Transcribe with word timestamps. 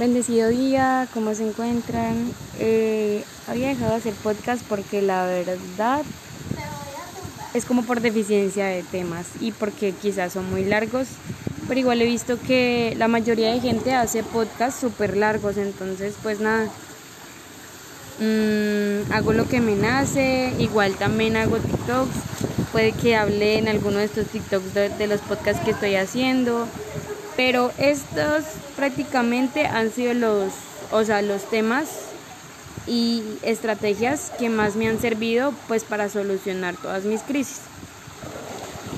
Bendecido 0.00 0.48
día, 0.48 1.06
¿cómo 1.12 1.34
se 1.34 1.46
encuentran? 1.46 2.32
Eh, 2.58 3.22
había 3.46 3.68
dejado 3.68 3.90
de 3.90 3.96
hacer 3.98 4.14
podcast 4.14 4.62
porque 4.66 5.02
la 5.02 5.26
verdad 5.26 6.00
es 7.52 7.66
como 7.66 7.82
por 7.82 8.00
deficiencia 8.00 8.64
de 8.64 8.82
temas 8.82 9.26
y 9.42 9.52
porque 9.52 9.92
quizás 9.92 10.32
son 10.32 10.50
muy 10.50 10.64
largos, 10.64 11.06
pero 11.68 11.80
igual 11.80 12.00
he 12.00 12.06
visto 12.06 12.40
que 12.40 12.94
la 12.96 13.08
mayoría 13.08 13.52
de 13.52 13.60
gente 13.60 13.92
hace 13.92 14.22
podcasts 14.22 14.80
súper 14.80 15.18
largos, 15.18 15.58
entonces 15.58 16.14
pues 16.22 16.40
nada, 16.40 16.64
mm, 18.20 19.12
hago 19.12 19.34
lo 19.34 19.48
que 19.48 19.60
me 19.60 19.74
nace, 19.74 20.54
igual 20.58 20.94
también 20.94 21.36
hago 21.36 21.58
TikToks, 21.58 22.16
puede 22.72 22.92
que 22.92 23.16
hable 23.16 23.58
en 23.58 23.68
alguno 23.68 23.98
de 23.98 24.06
estos 24.06 24.28
TikToks 24.28 24.72
de, 24.72 24.88
de 24.88 25.06
los 25.06 25.20
podcasts 25.20 25.62
que 25.62 25.72
estoy 25.72 25.96
haciendo 25.96 26.66
pero 27.40 27.72
estos 27.78 28.44
prácticamente 28.76 29.64
han 29.64 29.90
sido 29.90 30.12
los, 30.12 30.52
o 30.92 31.02
sea, 31.04 31.22
los 31.22 31.48
temas 31.48 31.88
y 32.86 33.22
estrategias 33.40 34.30
que 34.38 34.50
más 34.50 34.76
me 34.76 34.86
han 34.90 35.00
servido 35.00 35.54
pues 35.66 35.84
para 35.84 36.10
solucionar 36.10 36.76
todas 36.76 37.04
mis 37.04 37.22
crisis. 37.22 37.60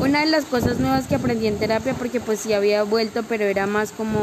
Una 0.00 0.22
de 0.22 0.26
las 0.26 0.44
cosas 0.44 0.80
nuevas 0.80 1.06
que 1.06 1.14
aprendí 1.14 1.46
en 1.46 1.56
terapia, 1.56 1.94
porque 1.94 2.18
pues 2.18 2.40
sí 2.40 2.52
había 2.52 2.82
vuelto, 2.82 3.22
pero 3.22 3.44
era 3.44 3.68
más 3.68 3.92
como, 3.92 4.18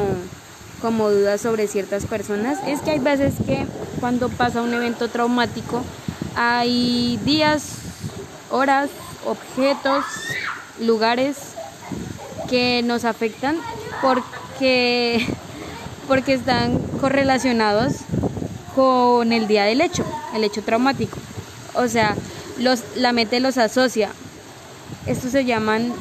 como 0.82 1.10
dudas 1.10 1.40
sobre 1.40 1.70
ciertas 1.70 2.06
personas, 2.06 2.60
es 2.68 2.82
que 2.82 2.92
hay 2.92 3.00
veces 3.00 3.36
que 3.48 3.66
cuando 4.02 4.28
pasa 4.28 4.62
un 4.62 4.74
evento 4.74 5.08
traumático 5.08 5.82
hay 6.36 7.18
días, 7.24 7.70
horas, 8.52 8.90
objetos, 9.26 10.04
lugares 10.82 11.38
que 12.50 12.82
nos 12.84 13.06
afectan 13.06 13.58
porque, 14.02 15.26
porque 16.08 16.34
están 16.34 16.78
correlacionados 17.00 17.94
con 18.76 19.32
el 19.34 19.48
día 19.48 19.66
del 19.66 19.82
hecho, 19.82 20.06
el 20.34 20.44
hecho 20.44 20.62
traumático. 20.64 21.18
O 21.76 21.88
sea, 21.88 22.16
los, 22.58 22.84
la 22.96 23.14
mente 23.14 23.40
los 23.40 23.58
asocia. 23.58 24.10
Estos 25.06 25.32
se 25.32 25.46
llaman, 25.46 25.94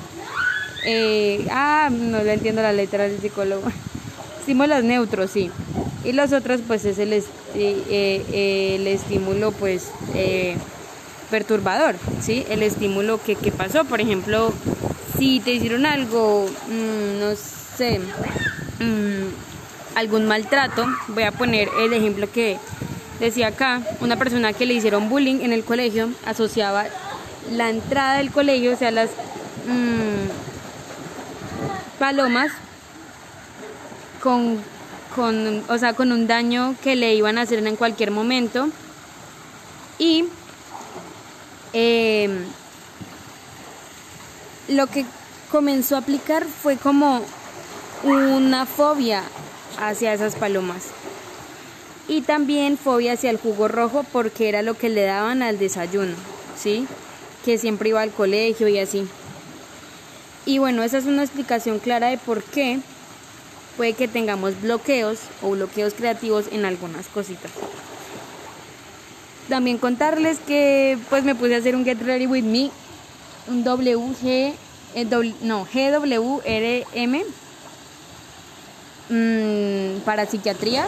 eh, 0.84 1.46
ah, 1.50 1.88
no 1.90 2.22
le 2.22 2.32
entiendo 2.32 2.62
la 2.62 2.72
letra 2.72 3.04
del 3.04 3.20
psicólogo. 3.20 3.68
Estímulos 4.40 4.82
neutros, 4.84 5.30
sí. 5.30 5.50
Y 6.04 6.12
los 6.12 6.32
otros, 6.32 6.60
pues 6.66 6.84
es 6.84 6.98
el, 6.98 7.12
eh, 7.12 8.74
el 8.76 8.86
estímulo, 8.86 9.52
pues, 9.52 9.90
eh, 10.14 10.56
perturbador, 11.30 11.96
¿sí? 12.20 12.44
El 12.48 12.62
estímulo 12.62 13.22
que, 13.22 13.36
que 13.36 13.52
pasó, 13.52 13.84
por 13.84 14.00
ejemplo, 14.00 14.52
si 15.18 15.40
te 15.40 15.52
hicieron 15.52 15.86
algo, 15.86 16.46
mm, 16.68 17.20
no 17.20 17.34
sé, 17.36 18.00
mm, 18.80 19.96
algún 19.96 20.26
maltrato, 20.26 20.86
voy 21.08 21.24
a 21.24 21.32
poner 21.32 21.68
el 21.80 21.92
ejemplo 21.92 22.30
que 22.30 22.58
decía 23.20 23.48
acá, 23.48 23.82
una 24.00 24.16
persona 24.16 24.52
que 24.52 24.66
le 24.66 24.74
hicieron 24.74 25.08
bullying 25.08 25.40
en 25.40 25.52
el 25.52 25.64
colegio 25.64 26.10
asociaba 26.24 26.86
la 27.50 27.70
entrada 27.70 28.18
del 28.18 28.30
colegio, 28.30 28.74
o 28.74 28.76
sea, 28.76 28.90
las 28.90 29.10
mm, 29.66 30.28
palomas 31.98 32.52
con, 34.22 34.58
con, 35.14 35.64
o 35.68 35.78
sea, 35.78 35.94
con 35.94 36.12
un 36.12 36.26
daño 36.26 36.74
que 36.82 36.96
le 36.96 37.14
iban 37.14 37.38
a 37.38 37.42
hacer 37.42 37.66
en 37.66 37.76
cualquier 37.76 38.10
momento 38.10 38.68
y 39.98 40.26
eh, 41.72 42.28
lo 44.68 44.86
que 44.86 45.04
comenzó 45.50 45.96
a 45.96 46.00
aplicar 46.00 46.44
fue 46.44 46.76
como 46.76 47.22
una 48.04 48.66
fobia 48.66 49.22
hacia 49.78 50.12
esas 50.12 50.34
palomas. 50.36 50.88
Y 52.06 52.22
también 52.22 52.78
fobia 52.78 53.14
hacia 53.14 53.30
el 53.30 53.38
jugo 53.38 53.68
rojo 53.68 54.04
porque 54.12 54.48
era 54.48 54.62
lo 54.62 54.74
que 54.74 54.88
le 54.88 55.02
daban 55.02 55.42
al 55.42 55.58
desayuno, 55.58 56.14
¿sí? 56.56 56.86
Que 57.44 57.58
siempre 57.58 57.90
iba 57.90 58.00
al 58.00 58.12
colegio 58.12 58.68
y 58.68 58.78
así. 58.78 59.06
Y 60.46 60.58
bueno, 60.58 60.82
esa 60.82 60.98
es 60.98 61.04
una 61.04 61.22
explicación 61.22 61.78
clara 61.78 62.08
de 62.08 62.16
por 62.16 62.42
qué 62.42 62.80
puede 63.76 63.92
que 63.92 64.08
tengamos 64.08 64.60
bloqueos 64.60 65.18
o 65.42 65.50
bloqueos 65.50 65.94
creativos 65.94 66.46
en 66.50 66.64
algunas 66.64 67.06
cositas. 67.08 67.50
También 69.48 69.78
contarles 69.78 70.38
que 70.40 70.98
pues 71.08 71.24
me 71.24 71.34
puse 71.34 71.54
a 71.54 71.58
hacer 71.58 71.74
un 71.74 71.84
Get 71.84 72.02
Ready 72.02 72.26
With 72.26 72.44
Me 72.44 72.70
un 73.48 73.64
WG, 73.64 74.54
eh, 74.94 75.34
no, 75.42 75.66
GWRM 75.72 77.22
mmm, 79.08 80.00
para 80.04 80.26
psiquiatría 80.26 80.86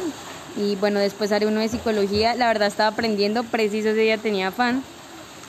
y 0.56 0.76
bueno, 0.76 0.98
después 0.98 1.32
haré 1.32 1.47
uno 1.47 1.60
de 1.60 1.69
psicología. 1.69 2.34
La 2.34 2.48
verdad 2.48 2.69
estaba 2.69 2.91
aprendiendo, 2.91 3.44
preciso 3.44 3.91
ese 3.91 4.00
día 4.00 4.19
tenía 4.19 4.48
afán. 4.48 4.82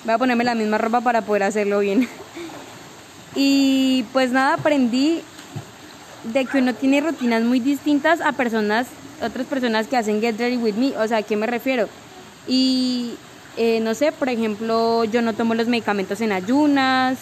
Voy 0.05 0.13
a 0.13 0.17
ponerme 0.17 0.43
la 0.43 0.55
misma 0.55 0.77
ropa 0.77 1.01
para 1.01 1.21
poder 1.21 1.43
hacerlo 1.43 1.79
bien. 1.79 2.07
y 3.35 4.05
pues 4.13 4.31
nada, 4.31 4.55
aprendí 4.55 5.21
de 6.23 6.45
que 6.45 6.59
uno 6.59 6.73
tiene 6.73 7.01
rutinas 7.01 7.41
muy 7.43 7.59
distintas 7.59 8.21
a 8.21 8.31
personas, 8.31 8.87
otras 9.23 9.47
personas 9.47 9.87
que 9.87 9.97
hacen 9.97 10.21
Get 10.21 10.37
Ready 10.37 10.57
With 10.57 10.75
Me. 10.75 10.95
O 10.97 11.07
sea, 11.07 11.17
¿a 11.17 11.23
qué 11.23 11.35
me 11.35 11.47
refiero? 11.47 11.89
Y 12.47 13.15
eh, 13.57 13.79
no 13.81 13.93
sé, 13.93 14.11
por 14.11 14.29
ejemplo, 14.29 15.03
yo 15.05 15.21
no 15.21 15.33
tomo 15.33 15.55
los 15.55 15.67
medicamentos 15.67 16.21
en 16.21 16.31
ayunas, 16.31 17.17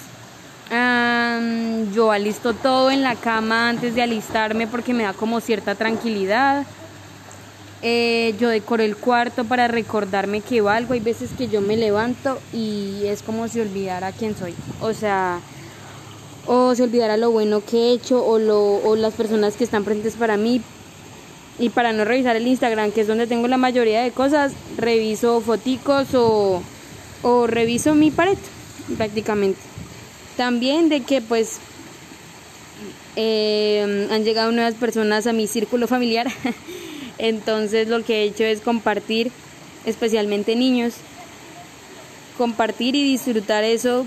yo 1.94 2.12
alisto 2.12 2.54
todo 2.54 2.92
en 2.92 3.02
la 3.02 3.16
cama 3.16 3.70
antes 3.70 3.96
de 3.96 4.04
alistarme 4.04 4.68
porque 4.68 4.94
me 4.94 5.04
da 5.04 5.14
como 5.14 5.40
cierta 5.42 5.76
tranquilidad. 5.76 6.66
Eh, 7.82 8.36
yo 8.40 8.50
decoro 8.50 8.84
el 8.84 8.98
cuarto 8.98 9.46
para 9.46 9.68
recordarme 9.68 10.42
que 10.42 10.62
valgo. 10.62 10.94
Hay 10.94 11.00
veces 11.00 11.32
que 11.38 11.48
yo 11.48 11.62
me 11.62 11.78
levanto 11.78 12.38
y 12.54 13.06
es 13.06 13.24
como 13.24 13.48
si 13.48 13.62
olvidara 13.62 14.12
quién 14.12 14.36
soy. 14.38 14.54
O 14.82 14.94
sea, 14.94 15.40
o 16.46 16.76
se 16.76 16.84
olvidara 16.84 17.18
lo 17.18 17.32
bueno 17.32 17.62
que 17.66 17.78
he 17.78 17.94
hecho 17.94 18.24
o, 18.24 18.38
lo, 18.38 18.76
o 18.84 18.96
las 18.96 19.14
personas 19.14 19.56
que 19.56 19.64
están 19.64 19.86
presentes 19.86 20.16
para 20.16 20.38
mí 20.38 20.62
y 21.60 21.70
para 21.70 21.92
no 21.92 22.06
revisar 22.06 22.36
el 22.38 22.48
Instagram, 22.48 22.92
que 22.92 23.02
es 23.02 23.08
donde 23.08 23.28
tengo 23.28 23.48
la 23.48 23.58
mayoría 23.58 24.02
de 24.02 24.12
cosas, 24.12 24.54
reviso 24.78 25.42
foticos 25.42 26.14
o, 26.16 26.64
o 27.22 27.48
reviso 27.48 27.96
mi 27.96 28.12
pared 28.12 28.38
prácticamente. 28.98 29.60
También 30.38 30.88
de 30.88 31.02
que 31.02 31.22
pues 31.22 31.60
eh, 33.18 34.08
han 34.10 34.24
llegado 34.24 34.54
nuevas 34.54 34.76
personas 34.76 35.28
a 35.28 35.34
mi 35.34 35.48
círculo 35.48 35.88
familiar, 35.88 36.28
entonces 37.18 37.90
lo 37.90 38.04
que 38.06 38.22
he 38.22 38.24
hecho 38.24 38.46
es 38.46 38.62
compartir, 38.62 39.32
especialmente 39.86 40.56
niños, 40.56 40.94
compartir 42.38 42.96
y 42.96 43.04
disfrutar 43.04 43.66
eso 43.66 44.06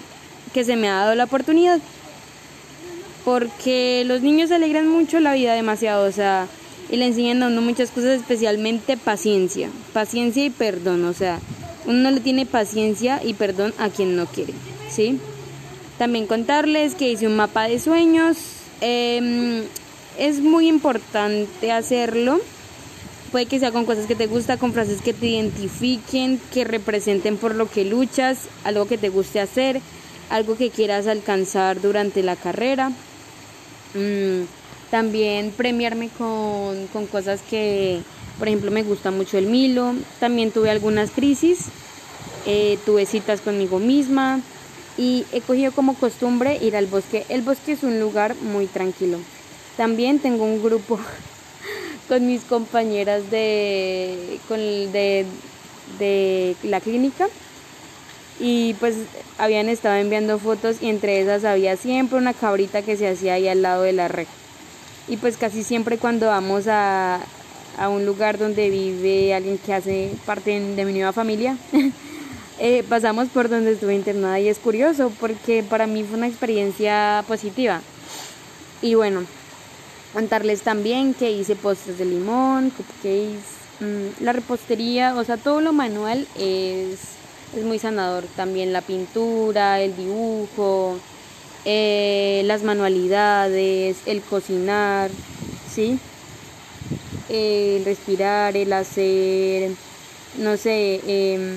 que 0.54 0.64
se 0.64 0.76
me 0.76 0.88
ha 0.88 0.94
dado 0.94 1.14
la 1.14 1.24
oportunidad. 1.24 1.80
Porque 3.26 4.02
los 4.06 4.22
niños 4.22 4.50
alegran 4.50 4.88
mucho 4.88 5.20
la 5.20 5.34
vida 5.34 5.54
demasiado, 5.54 6.08
o 6.08 6.12
sea, 6.12 6.48
y 6.92 6.98
le 6.98 7.06
enseñan 7.06 7.42
a 7.42 7.46
uno 7.46 7.62
muchas 7.62 7.90
cosas, 7.90 8.20
especialmente 8.20 8.98
paciencia, 8.98 9.70
paciencia 9.94 10.44
y 10.44 10.50
perdón, 10.50 11.06
o 11.06 11.14
sea, 11.14 11.40
uno 11.86 12.00
no 12.00 12.10
le 12.10 12.20
tiene 12.20 12.44
paciencia 12.44 13.18
y 13.24 13.32
perdón 13.32 13.72
a 13.78 13.88
quien 13.88 14.14
no 14.14 14.26
quiere, 14.26 14.52
¿sí? 14.90 15.18
También 15.96 16.26
contarles 16.26 16.94
que 16.94 17.10
hice 17.10 17.26
un 17.26 17.34
mapa 17.34 17.66
de 17.66 17.78
sueños, 17.78 18.36
em, 18.82 19.62
es 20.18 20.40
muy 20.40 20.68
importante 20.68 21.72
hacerlo, 21.72 22.38
puede 23.30 23.46
que 23.46 23.58
sea 23.58 23.72
con 23.72 23.86
cosas 23.86 24.06
que 24.06 24.14
te 24.14 24.26
gusta, 24.26 24.58
con 24.58 24.74
frases 24.74 25.00
que 25.00 25.14
te 25.14 25.28
identifiquen, 25.28 26.38
que 26.52 26.64
representen 26.64 27.38
por 27.38 27.54
lo 27.54 27.70
que 27.70 27.86
luchas, 27.86 28.48
algo 28.64 28.86
que 28.86 28.98
te 28.98 29.08
guste 29.08 29.40
hacer, 29.40 29.80
algo 30.28 30.58
que 30.58 30.68
quieras 30.68 31.06
alcanzar 31.06 31.80
durante 31.80 32.22
la 32.22 32.36
carrera. 32.36 32.90
Mm, 33.94 34.42
también 34.92 35.52
premiarme 35.52 36.10
con, 36.18 36.86
cosas 37.06 37.40
que, 37.48 38.02
por 38.38 38.46
ejemplo, 38.46 38.70
me 38.70 38.82
gusta 38.82 39.10
mucho 39.10 39.38
el 39.38 39.46
Milo. 39.46 39.94
También 40.20 40.50
tuve 40.50 40.68
algunas 40.68 41.10
crisis, 41.10 41.68
eh, 42.44 42.78
tuve 42.84 43.06
citas 43.06 43.40
conmigo 43.40 43.78
misma 43.78 44.40
y 44.98 45.24
he 45.32 45.40
cogido 45.40 45.72
como 45.72 45.94
costumbre 45.94 46.58
ir 46.60 46.76
al 46.76 46.88
bosque. 46.88 47.24
El 47.30 47.40
bosque 47.40 47.72
es 47.72 47.84
un 47.84 48.00
lugar 48.00 48.36
muy 48.42 48.66
tranquilo. 48.66 49.16
También 49.78 50.18
tengo 50.18 50.44
un 50.44 50.62
grupo 50.62 51.00
con 52.08 52.26
mis 52.26 52.42
compañeras 52.42 53.30
de, 53.30 54.40
con, 54.46 54.58
de, 54.58 55.24
de 55.98 56.54
la 56.64 56.82
clínica 56.82 57.28
y 58.38 58.74
pues 58.74 58.96
habían 59.38 59.70
estado 59.70 59.94
enviando 59.96 60.38
fotos 60.38 60.82
y 60.82 60.90
entre 60.90 61.18
esas 61.22 61.46
había 61.46 61.78
siempre 61.78 62.18
una 62.18 62.34
cabrita 62.34 62.82
que 62.82 62.98
se 62.98 63.08
hacía 63.08 63.34
ahí 63.34 63.48
al 63.48 63.62
lado 63.62 63.84
de 63.84 63.94
la 63.94 64.08
red 64.08 64.26
y 65.12 65.16
pues 65.18 65.36
casi 65.36 65.62
siempre 65.62 65.98
cuando 65.98 66.26
vamos 66.26 66.66
a, 66.68 67.20
a 67.78 67.88
un 67.88 68.06
lugar 68.06 68.38
donde 68.38 68.70
vive 68.70 69.34
alguien 69.34 69.58
que 69.58 69.74
hace 69.74 70.10
parte 70.24 70.58
de 70.58 70.84
mi 70.84 70.92
nueva 70.92 71.12
familia, 71.12 71.56
eh, 72.58 72.82
pasamos 72.88 73.28
por 73.28 73.48
donde 73.48 73.72
estuve 73.72 73.94
internada 73.94 74.40
y 74.40 74.48
es 74.48 74.58
curioso 74.58 75.12
porque 75.20 75.62
para 75.62 75.86
mí 75.86 76.02
fue 76.02 76.16
una 76.16 76.28
experiencia 76.28 77.24
positiva. 77.28 77.82
Y 78.80 78.94
bueno, 78.94 79.24
Contarles 80.12 80.60
también 80.60 81.14
que 81.14 81.30
hice 81.30 81.56
postres 81.56 81.96
de 81.96 82.04
limón, 82.04 82.68
cupcakes, 82.70 83.46
mm, 83.80 84.22
la 84.22 84.34
repostería, 84.34 85.16
o 85.16 85.24
sea, 85.24 85.38
todo 85.38 85.62
lo 85.62 85.72
manual 85.72 86.26
es, 86.36 86.98
es 87.56 87.64
muy 87.64 87.78
sanador. 87.78 88.24
También 88.36 88.74
la 88.74 88.82
pintura, 88.82 89.80
el 89.80 89.96
dibujo, 89.96 90.98
eh, 91.64 92.42
las 92.44 92.62
manualidades, 92.62 93.98
el 94.06 94.20
cocinar, 94.22 95.10
¿sí? 95.72 95.98
El 97.28 97.84
respirar, 97.84 98.56
el 98.56 98.72
hacer, 98.72 99.70
no 100.38 100.56
sé, 100.56 101.00
em, 101.06 101.56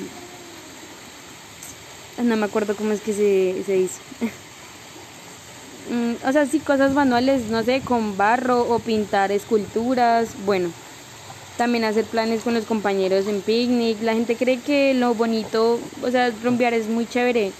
no 2.23 2.35
me 2.37 2.45
acuerdo 2.45 2.75
cómo 2.75 2.91
es 2.93 3.01
que 3.01 3.13
se, 3.13 3.63
se 3.65 3.73
dice. 3.73 3.99
Mm, 5.87 6.27
o 6.27 6.31
sea, 6.31 6.47
sí, 6.47 6.59
cosas 6.59 6.93
manuales, 6.93 7.43
no 7.51 7.61
sé, 7.63 7.81
con 7.81 8.17
barro 8.17 8.61
o 8.67 8.79
pintar 8.79 9.31
esculturas, 9.31 10.29
bueno. 10.43 10.71
También 11.57 11.83
hacer 11.83 12.05
planes 12.05 12.41
con 12.41 12.53
los 12.55 12.65
compañeros 12.65 13.27
en 13.27 13.41
picnic. 13.41 14.01
La 14.01 14.13
gente 14.13 14.35
cree 14.35 14.59
que 14.61 14.93
lo 14.95 15.13
bonito, 15.13 15.79
o 16.01 16.11
sea, 16.11 16.31
rumbear 16.43 16.73
es 16.73 16.87
muy 16.87 17.05
chévere, 17.05 17.51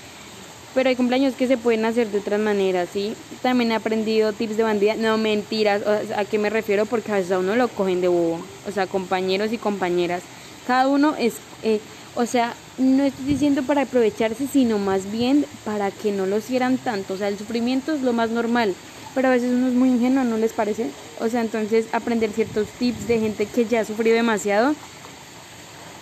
pero 0.76 0.90
hay 0.90 0.98
cumpleaños 0.98 1.34
que 1.36 1.48
se 1.48 1.58
pueden 1.58 1.86
hacer 1.86 2.10
de 2.10 2.20
otras 2.20 2.40
maneras, 2.40 2.90
¿sí? 2.92 3.16
También 3.42 3.72
he 3.72 3.76
aprendido 3.76 4.34
tips 4.34 4.58
de 4.58 4.64
bandida, 4.64 4.96
no 4.96 5.18
mentiras, 5.18 5.82
¿a 6.16 6.26
qué 6.26 6.38
me 6.38 6.50
refiero? 6.50 6.86
Porque 6.86 7.14
a 7.14 7.16
veces 7.16 7.32
a 7.32 7.40
uno 7.40 7.56
lo 7.56 7.70
cogen 7.70 8.02
de 8.02 8.10
bobo, 8.10 8.46
o 8.68 8.72
sea, 8.72 8.86
compañeros 8.86 9.54
y 9.54 9.58
compañeras. 9.58 10.22
Cada 10.68 10.90
uno 10.90 11.16
es, 11.18 11.36
eh, 11.64 11.80
o 12.16 12.26
sea, 12.26 12.54
no 12.78 13.04
estoy 13.04 13.26
diciendo 13.26 13.64
para 13.64 13.84
aprovecharse, 13.84 14.48
sino 14.52 14.78
más 14.78 15.10
bien 15.10 15.46
para 15.64 15.92
que 15.92 16.12
no 16.12 16.26
lo 16.26 16.40
hicieran 16.40 16.78
tanto. 16.78 17.14
O 17.14 17.18
sea, 17.18 17.30
el 17.30 17.38
sufrimiento 17.38 17.94
es 17.94 18.02
lo 18.02 18.12
más 18.12 18.30
normal, 18.30 18.76
pero 19.14 19.30
a 19.30 19.32
veces 19.32 19.52
uno 19.54 19.68
es 19.68 19.74
muy 19.74 19.90
ingenuo, 19.90 20.26
¿no 20.26 20.38
les 20.38 20.52
parece? 20.52 20.90
O 21.22 21.30
sea, 21.30 21.40
entonces 21.40 21.86
aprender 21.94 22.32
ciertos 22.32 22.68
tips 22.80 23.08
de 23.08 23.20
gente 23.20 23.46
que 23.46 23.66
ya 23.66 23.80
ha 23.80 23.86
sufrido 23.86 24.18
demasiado 24.18 24.76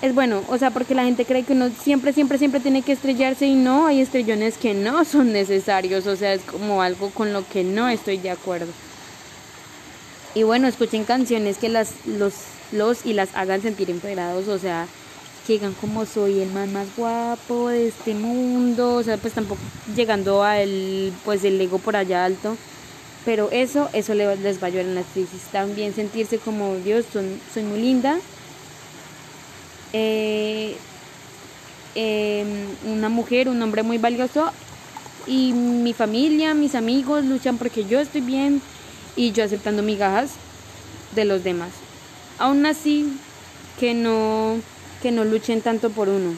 es 0.01 0.13
bueno. 0.15 0.43
O 0.49 0.57
sea, 0.57 0.71
porque 0.71 0.95
la 0.95 1.03
gente 1.03 1.25
cree 1.25 1.43
que 1.43 1.53
uno 1.53 1.69
siempre, 1.69 2.13
siempre, 2.13 2.37
siempre 2.37 2.59
tiene 2.59 2.81
que 2.81 2.91
estrellarse 2.91 3.45
y 3.45 3.55
no, 3.55 3.87
hay 3.87 4.01
estrellones 4.01 4.57
que 4.57 4.73
no 4.73 5.05
son 5.05 5.31
necesarios. 5.33 6.07
O 6.07 6.15
sea, 6.15 6.33
es 6.33 6.41
como 6.41 6.81
algo 6.81 7.09
con 7.09 7.33
lo 7.33 7.47
que 7.47 7.63
no 7.63 7.87
estoy 7.87 8.17
de 8.17 8.31
acuerdo. 8.31 8.71
Y 10.35 10.43
bueno, 10.43 10.67
escuchen 10.67 11.03
canciones 11.03 11.57
que 11.57 11.69
las, 11.69 11.93
los, 12.05 12.33
los 12.71 13.05
y 13.05 13.13
las 13.13 13.35
hagan 13.35 13.61
sentir 13.61 13.91
empoderados, 13.91 14.47
o 14.47 14.57
sea, 14.57 14.87
que 15.45 15.53
digan 15.53 15.73
como 15.73 16.05
soy 16.05 16.39
el 16.39 16.51
man 16.51 16.73
más 16.73 16.87
guapo 16.97 17.69
de 17.69 17.89
este 17.89 18.15
mundo, 18.15 18.95
o 18.95 19.03
sea, 19.03 19.17
pues 19.17 19.33
tampoco 19.33 19.61
llegando 19.95 20.43
al 20.43 21.13
pues 21.23 21.43
el 21.43 21.61
ego 21.61 21.77
por 21.77 21.95
allá 21.95 22.25
alto, 22.25 22.57
pero 23.25 23.49
eso 23.51 23.89
eso 23.93 24.15
les 24.15 24.27
va 24.57 24.63
a 24.63 24.65
ayudar 24.65 24.85
en 24.85 24.95
las 24.95 25.05
crisis, 25.13 25.43
también 25.51 25.93
sentirse 25.93 26.39
como 26.39 26.75
Dios, 26.77 27.05
soy 27.11 27.63
muy 27.63 27.79
linda, 27.79 28.17
eh, 29.93 30.75
em, 31.95 32.47
una 32.85 33.09
mujer, 33.09 33.47
un 33.49 33.61
hombre 33.61 33.83
muy 33.83 33.97
valioso 33.97 34.51
y 35.25 35.53
mi 35.53 35.93
familia, 35.93 36.53
mis 36.53 36.75
amigos 36.75 37.23
luchan 37.23 37.57
porque 37.57 37.85
yo 37.85 37.99
estoy 37.99 38.21
bien 38.21 38.61
y 39.15 39.31
yo 39.31 39.43
aceptando 39.43 39.83
migajas 39.83 40.31
de 41.15 41.25
los 41.25 41.43
demás. 41.43 41.69
Aún 42.39 42.65
así, 42.65 43.17
que 43.79 43.93
no 43.93 44.57
que 45.01 45.11
no 45.11 45.25
luchen 45.25 45.61
tanto 45.61 45.89
por 45.89 46.07
uno. 46.07 46.33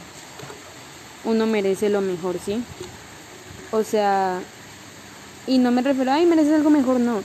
Uno 1.24 1.46
merece 1.46 1.90
lo 1.90 2.02
mejor, 2.02 2.38
¿sí? 2.44 2.64
O 3.72 3.84
sea, 3.84 4.42
y 5.46 5.60
no 5.60 5.72
me 5.72 5.84
refiero, 5.84 6.12
ay, 6.12 6.26
mereces 6.26 6.54
algo 6.54 6.72
mejor, 6.72 7.00
no. 7.00 7.22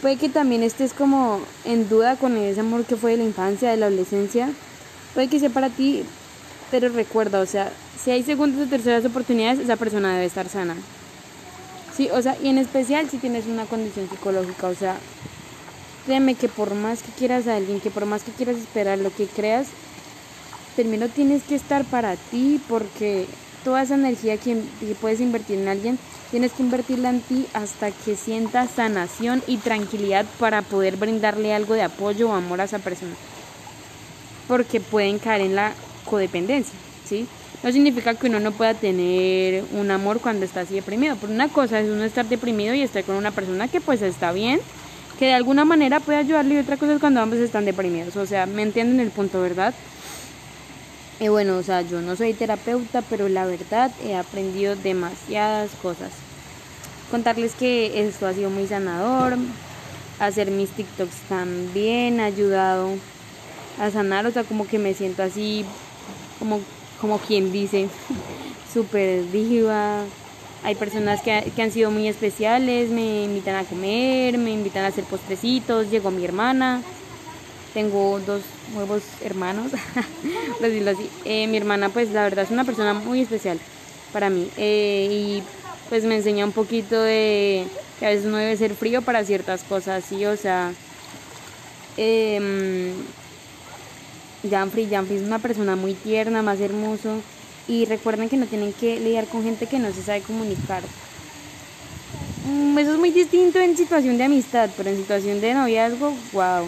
Puede 0.00 0.16
que 0.16 0.30
también 0.30 0.62
estés 0.62 0.94
como 0.94 1.40
en 1.64 1.88
duda 1.88 2.16
con 2.16 2.36
ese 2.38 2.60
amor 2.60 2.84
que 2.84 2.96
fue 2.96 3.12
de 3.12 3.16
la 3.18 3.24
infancia, 3.24 3.70
de 3.70 3.76
la 3.76 3.86
adolescencia. 3.86 4.50
Puede 5.14 5.28
que 5.28 5.40
sea 5.40 5.50
para 5.50 5.70
ti, 5.70 6.04
pero 6.70 6.88
recuerda, 6.88 7.40
o 7.40 7.46
sea, 7.46 7.72
si 8.02 8.10
hay 8.10 8.22
segundas 8.22 8.66
o 8.66 8.70
terceras 8.70 9.04
oportunidades, 9.04 9.58
esa 9.58 9.76
persona 9.76 10.14
debe 10.14 10.26
estar 10.26 10.48
sana. 10.48 10.76
Sí, 11.96 12.08
o 12.12 12.22
sea, 12.22 12.36
y 12.42 12.48
en 12.48 12.58
especial 12.58 13.08
si 13.10 13.16
tienes 13.18 13.46
una 13.46 13.64
condición 13.64 14.08
psicológica, 14.08 14.68
o 14.68 14.74
sea, 14.74 14.96
créeme 16.06 16.34
que 16.34 16.48
por 16.48 16.74
más 16.74 17.02
que 17.02 17.10
quieras 17.12 17.48
a 17.48 17.56
alguien, 17.56 17.80
que 17.80 17.90
por 17.90 18.06
más 18.06 18.22
que 18.22 18.32
quieras 18.32 18.56
esperar 18.56 18.98
lo 18.98 19.12
que 19.14 19.26
creas, 19.26 19.66
primero 20.76 21.08
tienes 21.08 21.42
que 21.42 21.56
estar 21.56 21.84
para 21.84 22.14
ti 22.14 22.60
porque 22.68 23.26
toda 23.64 23.82
esa 23.82 23.96
energía 23.96 24.36
que, 24.36 24.56
puedes 25.00 25.20
invertir 25.20 25.58
en 25.58 25.68
alguien, 25.68 25.98
tienes 26.30 26.52
que 26.52 26.62
invertirla 26.62 27.10
en 27.10 27.20
ti 27.20 27.46
hasta 27.52 27.90
que 27.90 28.14
sientas 28.14 28.70
sanación 28.70 29.42
y 29.46 29.56
tranquilidad 29.56 30.24
para 30.38 30.62
poder 30.62 30.96
brindarle 30.96 31.52
algo 31.52 31.74
de 31.74 31.82
apoyo 31.82 32.30
o 32.30 32.32
amor 32.32 32.60
a 32.60 32.64
esa 32.64 32.78
persona. 32.78 33.14
Porque 34.48 34.80
pueden 34.80 35.18
caer 35.18 35.42
en 35.42 35.54
la 35.54 35.74
codependencia, 36.04 36.74
¿sí? 37.04 37.28
No 37.62 37.72
significa 37.72 38.14
que 38.14 38.28
uno 38.28 38.40
no 38.40 38.52
pueda 38.52 38.74
tener 38.74 39.64
un 39.72 39.90
amor 39.90 40.20
cuando 40.20 40.44
está 40.44 40.60
así 40.60 40.74
deprimido. 40.74 41.16
Pero 41.20 41.32
una 41.32 41.48
cosa 41.48 41.80
es 41.80 41.90
uno 41.90 42.04
estar 42.04 42.24
deprimido 42.24 42.74
y 42.74 42.82
estar 42.82 43.04
con 43.04 43.16
una 43.16 43.30
persona 43.30 43.68
que 43.68 43.80
pues 43.80 44.00
está 44.00 44.32
bien, 44.32 44.60
que 45.18 45.26
de 45.26 45.34
alguna 45.34 45.64
manera 45.64 46.00
puede 46.00 46.18
ayudarle 46.18 46.54
y 46.54 46.58
otra 46.58 46.76
cosa 46.76 46.94
es 46.94 47.00
cuando 47.00 47.20
ambos 47.20 47.38
están 47.38 47.64
deprimidos. 47.64 48.16
O 48.16 48.26
sea, 48.26 48.46
me 48.46 48.62
entienden 48.62 49.00
el 49.00 49.10
punto, 49.10 49.40
¿verdad? 49.42 49.74
Y 51.20 51.26
bueno, 51.28 51.56
o 51.56 51.62
sea, 51.64 51.82
yo 51.82 52.00
no 52.00 52.14
soy 52.14 52.32
terapeuta, 52.32 53.02
pero 53.02 53.28
la 53.28 53.44
verdad 53.44 53.90
he 54.04 54.14
aprendido 54.14 54.76
demasiadas 54.76 55.70
cosas. 55.82 56.12
Contarles 57.10 57.54
que 57.54 58.06
esto 58.06 58.26
ha 58.28 58.34
sido 58.34 58.50
muy 58.50 58.68
sanador. 58.68 59.36
Hacer 60.20 60.52
mis 60.52 60.70
TikToks 60.70 61.16
también 61.28 62.20
ha 62.20 62.26
ayudado 62.26 62.90
a 63.78 63.90
sanar. 63.90 64.26
O 64.26 64.30
sea, 64.30 64.44
como 64.44 64.66
que 64.66 64.78
me 64.78 64.94
siento 64.94 65.22
así, 65.22 65.64
como, 66.38 66.60
como 67.00 67.18
quien 67.18 67.52
dice, 67.52 67.88
súper 68.72 69.30
diva. 69.30 70.04
Hay 70.64 70.74
personas 70.74 71.22
que, 71.22 71.52
que 71.54 71.62
han 71.62 71.70
sido 71.70 71.90
muy 71.90 72.08
especiales, 72.08 72.90
me 72.90 73.24
invitan 73.24 73.54
a 73.54 73.64
comer, 73.64 74.38
me 74.38 74.50
invitan 74.50 74.84
a 74.84 74.88
hacer 74.88 75.04
postrecitos. 75.04 75.90
Llegó 75.90 76.10
mi 76.10 76.24
hermana 76.24 76.82
tengo 77.78 78.18
dos 78.26 78.42
nuevos 78.74 79.02
hermanos, 79.22 79.70
decirlo 80.60 80.90
así. 80.90 81.08
Eh, 81.24 81.46
mi 81.46 81.56
hermana, 81.56 81.90
pues 81.90 82.10
la 82.10 82.22
verdad 82.22 82.44
es 82.44 82.50
una 82.50 82.64
persona 82.64 82.94
muy 82.94 83.20
especial 83.20 83.58
para 84.12 84.30
mí. 84.30 84.50
Eh, 84.56 85.08
y 85.10 85.42
pues 85.88 86.04
me 86.04 86.16
enseña 86.16 86.44
un 86.44 86.52
poquito 86.52 87.00
de 87.00 87.66
que 87.98 88.06
a 88.06 88.10
veces 88.10 88.26
no 88.26 88.36
debe 88.36 88.56
ser 88.56 88.74
frío 88.74 89.02
para 89.02 89.24
ciertas 89.24 89.62
cosas, 89.62 90.04
sí, 90.04 90.24
o 90.26 90.36
sea. 90.36 90.72
Eh, 91.96 92.92
Janfrey, 94.48 94.88
Janfrey 94.88 95.18
es 95.18 95.24
una 95.24 95.38
persona 95.38 95.76
muy 95.76 95.94
tierna, 95.94 96.42
más 96.42 96.60
hermoso. 96.60 97.20
Y 97.66 97.84
recuerden 97.84 98.28
que 98.28 98.36
no 98.36 98.46
tienen 98.46 98.72
que 98.72 98.98
lidiar 98.98 99.26
con 99.26 99.42
gente 99.42 99.66
que 99.66 99.78
no 99.78 99.92
se 99.92 100.02
sabe 100.02 100.22
comunicar. 100.22 100.82
Mm, 102.46 102.78
eso 102.78 102.92
es 102.92 102.98
muy 102.98 103.10
distinto 103.10 103.58
en 103.58 103.76
situación 103.76 104.16
de 104.16 104.24
amistad, 104.24 104.70
pero 104.76 104.88
en 104.88 104.96
situación 104.96 105.40
de 105.40 105.54
noviazgo, 105.54 106.14
wow. 106.32 106.66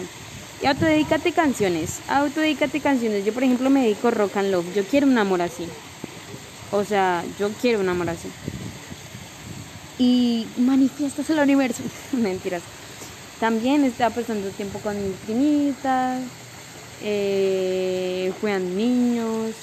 Y 0.61 0.67
autodedícate 0.67 1.31
canciones. 1.31 1.99
Autodedícate 2.07 2.79
canciones. 2.81 3.25
Yo, 3.25 3.33
por 3.33 3.43
ejemplo, 3.43 3.69
me 3.69 3.81
dedico 3.81 4.11
rock 4.11 4.37
and 4.37 4.51
love. 4.51 4.65
Yo 4.75 4.83
quiero 4.83 5.07
un 5.07 5.17
amor 5.17 5.41
así. 5.41 5.67
O 6.71 6.83
sea, 6.83 7.23
yo 7.39 7.49
quiero 7.61 7.79
un 7.79 7.89
amor 7.89 8.09
así. 8.09 8.29
Y 9.97 10.45
manifiestas 10.57 11.29
al 11.31 11.39
universo. 11.39 11.81
Mentiras. 12.11 12.61
También 13.39 13.83
estaba 13.83 14.13
pasando 14.13 14.49
tiempo 14.49 14.77
con 14.79 14.95
mis 15.01 15.15
primitas. 15.25 16.21
Eh, 17.03 18.31
juegan 18.41 18.77
niños. 18.77 19.53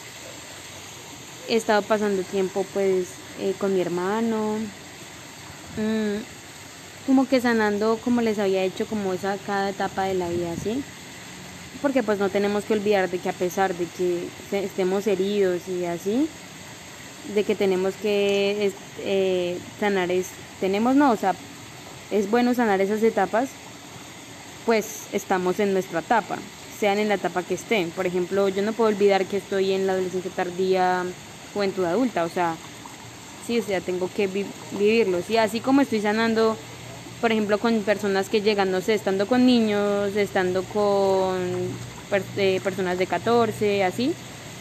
He 1.49 1.57
estado 1.57 1.83
pasando 1.83 2.23
tiempo, 2.23 2.65
pues, 2.75 3.09
eh, 3.41 3.55
con 3.59 3.75
mi 3.75 3.81
hermano. 3.81 4.57
Mm, 5.77 6.19
como 7.07 7.27
que 7.27 7.41
sanando 7.41 7.99
como 8.05 8.21
les 8.21 8.39
había 8.39 8.63
hecho 8.65 8.87
como 8.87 9.15
esa 9.15 9.39
cada 9.47 9.71
etapa 9.71 10.05
de 10.05 10.15
la 10.15 10.29
vida, 10.29 10.55
¿sí? 10.63 10.83
Porque 11.81 12.03
pues 12.03 12.19
no 12.19 12.29
tenemos 12.29 12.65
que 12.65 12.75
olvidar 12.75 13.09
de 13.09 13.19
que 13.19 13.31
a 13.31 13.33
pesar 13.33 13.75
de 13.75 13.87
que 13.87 14.29
estemos 14.53 15.07
heridos 15.07 15.63
y 15.69 15.87
así, 15.87 16.29
de 17.35 17.45
que 17.45 17.55
tenemos 17.55 17.95
que 17.95 18.73
eh, 18.99 19.59
sanar 19.81 20.11
es, 20.11 20.27
tenemos 20.61 20.97
no, 20.97 21.13
o 21.13 21.17
sea, 21.17 21.35
es 22.11 22.31
bueno 22.31 22.55
sanar 22.55 22.81
esas 22.81 23.03
etapas, 23.03 23.49
pues 24.67 25.07
estamos 25.13 25.61
en 25.61 25.73
nuestra 25.73 26.01
etapa, 26.01 26.37
sean 26.79 26.99
en 26.99 27.09
la 27.09 27.15
etapa 27.15 27.43
que 27.43 27.55
estén. 27.55 27.91
Por 27.91 28.07
ejemplo, 28.07 28.49
yo 28.49 28.63
no 28.63 28.73
puedo 28.73 28.91
olvidar 28.91 29.27
que 29.27 29.39
estoy 29.39 29.73
en 29.73 29.87
la 29.87 29.95
adolescencia 29.95 30.31
tardía, 30.35 31.05
juventud 31.55 31.85
adulta, 31.85 32.25
o 32.25 32.29
sea, 32.29 32.57
sí, 33.47 33.59
o 33.59 33.63
sea, 33.63 33.81
tengo 33.81 34.11
que 34.15 34.27
vivirlo. 34.27 35.21
Y 35.29 35.37
así 35.37 35.61
como 35.61 35.81
estoy 35.81 36.01
sanando 36.01 36.57
por 37.21 37.33
ejemplo, 37.33 37.59
con 37.59 37.83
personas 37.83 38.29
que 38.29 38.43
llegan, 38.43 38.71
no 38.71 38.81
sé, 38.81 38.95
estando 38.95 39.27
con 39.27 39.45
niños, 39.45 40.15
estando 40.15 40.63
con 40.63 41.37
eh, 42.37 42.61
personas 42.63 42.99
de 42.99 43.07
14, 43.07 43.85
así, 43.85 44.15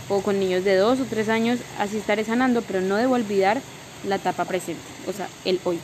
o 0.10 0.22
con 0.22 0.40
niños 0.40 0.64
de 0.64 0.76
2 0.76 1.02
o 1.02 1.06
3 1.06 1.30
años, 1.30 1.60
así 1.78 1.98
estaré 1.98 2.24
sanando, 2.24 2.62
pero 2.64 2.82
no 2.82 2.96
debo 2.96 3.16
olvidar 3.16 3.62
la 4.08 4.16
etapa 4.16 4.46
presente, 4.46 4.82
o 5.08 5.14
sea, 5.14 5.28
el 5.46 5.60
hoy. 5.64 5.80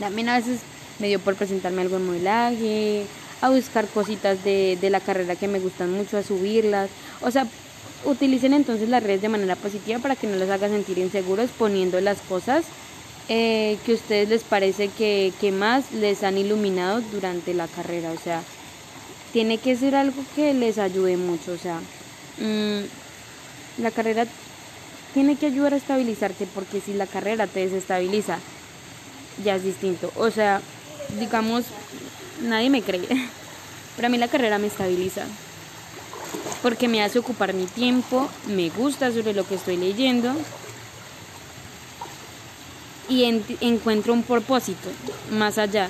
También 0.00 0.28
a 0.28 0.36
veces 0.36 0.60
me 0.98 1.08
dio 1.08 1.18
por 1.18 1.34
presentarme 1.34 1.82
algo 1.82 1.96
en 1.96 2.06
modelaje, 2.06 3.06
a 3.40 3.50
buscar 3.50 3.86
cositas 3.86 4.42
de, 4.44 4.78
de 4.80 4.90
la 4.90 5.00
carrera 5.00 5.36
que 5.36 5.48
me 5.48 5.58
gustan 5.58 5.92
mucho, 5.92 6.16
a 6.16 6.22
subirlas. 6.22 6.90
O 7.20 7.30
sea, 7.30 7.46
utilicen 8.04 8.54
entonces 8.54 8.88
las 8.88 9.02
redes 9.02 9.22
de 9.22 9.28
manera 9.28 9.56
positiva 9.56 9.98
para 9.98 10.16
que 10.16 10.26
no 10.26 10.36
les 10.36 10.50
haga 10.50 10.68
sentir 10.68 10.98
inseguros 10.98 11.50
poniendo 11.50 12.00
las 12.00 12.18
cosas 12.22 12.64
eh, 13.28 13.76
que 13.84 13.92
a 13.92 13.94
ustedes 13.96 14.28
les 14.28 14.44
parece 14.44 14.88
que, 14.88 15.32
que 15.40 15.50
más 15.50 15.90
les 15.92 16.22
han 16.22 16.38
iluminado 16.38 17.00
durante 17.12 17.54
la 17.54 17.66
carrera. 17.66 18.12
O 18.12 18.18
sea, 18.18 18.42
tiene 19.32 19.58
que 19.58 19.76
ser 19.76 19.96
algo 19.96 20.22
que 20.34 20.54
les 20.54 20.78
ayude 20.78 21.16
mucho. 21.16 21.52
O 21.52 21.58
sea, 21.58 21.80
mm, 22.38 23.82
la 23.82 23.90
carrera 23.90 24.26
tiene 25.12 25.36
que 25.36 25.46
ayudar 25.46 25.74
a 25.74 25.78
estabilizarte 25.78 26.46
porque 26.54 26.80
si 26.80 26.94
la 26.94 27.06
carrera 27.06 27.46
te 27.46 27.60
desestabiliza, 27.60 28.38
ya 29.44 29.56
es 29.56 29.64
distinto. 29.64 30.12
O 30.16 30.30
sea, 30.30 30.60
digamos, 31.18 31.64
nadie 32.42 32.70
me 32.70 32.82
cree, 32.82 33.06
pero 33.96 34.06
a 34.06 34.10
mí 34.10 34.18
la 34.18 34.28
carrera 34.28 34.58
me 34.58 34.66
estabiliza 34.66 35.24
porque 36.62 36.88
me 36.88 37.02
hace 37.02 37.18
ocupar 37.18 37.54
mi 37.54 37.66
tiempo, 37.66 38.28
me 38.48 38.70
gusta 38.70 39.12
sobre 39.12 39.34
lo 39.34 39.46
que 39.46 39.54
estoy 39.54 39.76
leyendo 39.76 40.32
y 43.08 43.24
encuentro 43.60 44.12
un 44.12 44.22
propósito 44.22 44.88
más 45.30 45.58
allá. 45.58 45.88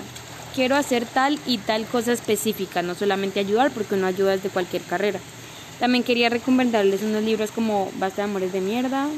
Quiero 0.54 0.76
hacer 0.76 1.04
tal 1.06 1.38
y 1.46 1.58
tal 1.58 1.86
cosa 1.86 2.12
específica, 2.12 2.82
no 2.82 2.94
solamente 2.94 3.40
ayudar, 3.40 3.70
porque 3.70 3.94
uno 3.94 4.06
ayuda 4.06 4.32
desde 4.32 4.48
cualquier 4.48 4.82
carrera. 4.82 5.20
También 5.78 6.04
quería 6.04 6.30
recomendarles 6.30 7.02
unos 7.02 7.22
libros 7.22 7.50
como 7.50 7.90
Basta 7.98 8.22
de 8.22 8.28
Amores 8.28 8.52
de 8.52 8.60
Mierda, 8.60 9.08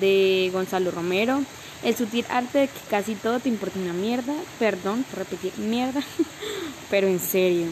de 0.00 0.50
Gonzalo 0.52 0.90
Romero, 0.90 1.42
El 1.82 1.96
sutil 1.96 2.24
arte 2.28 2.58
de 2.58 2.68
que 2.68 2.80
casi 2.90 3.14
todo 3.14 3.38
te 3.38 3.48
importa 3.48 3.78
una 3.78 3.92
mierda, 3.92 4.34
perdón 4.58 5.04
por 5.04 5.20
repetir 5.20 5.56
mierda, 5.58 6.02
pero 6.90 7.06
en 7.06 7.20
serio. 7.20 7.68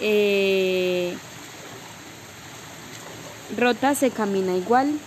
Eh, 0.00 1.16
Rota 3.56 3.94
se 3.94 4.10
camina 4.10 4.56
igual, 4.56 4.98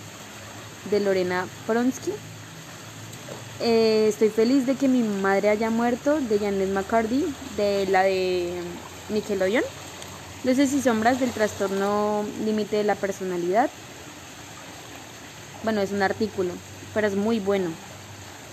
de 0.90 1.00
Lorena 1.00 1.46
Pronsky. 1.66 2.12
Eh, 3.60 4.06
estoy 4.08 4.30
feliz 4.30 4.66
de 4.66 4.74
que 4.74 4.88
mi 4.88 5.02
madre 5.02 5.50
haya 5.50 5.68
muerto, 5.68 6.18
de 6.20 6.38
Janet 6.38 6.70
McCarthy, 6.70 7.26
de 7.58 7.86
la 7.86 8.04
de 8.04 8.54
Nickelodeon. 9.10 9.64
Luces 10.44 10.72
y 10.72 10.80
sombras 10.80 11.20
del 11.20 11.32
trastorno 11.32 12.24
límite 12.46 12.76
de 12.76 12.84
la 12.84 12.94
personalidad. 12.94 13.68
Bueno, 15.62 15.82
es 15.82 15.92
un 15.92 16.00
artículo, 16.00 16.54
pero 16.94 17.06
es 17.06 17.16
muy 17.16 17.40
bueno. 17.40 17.70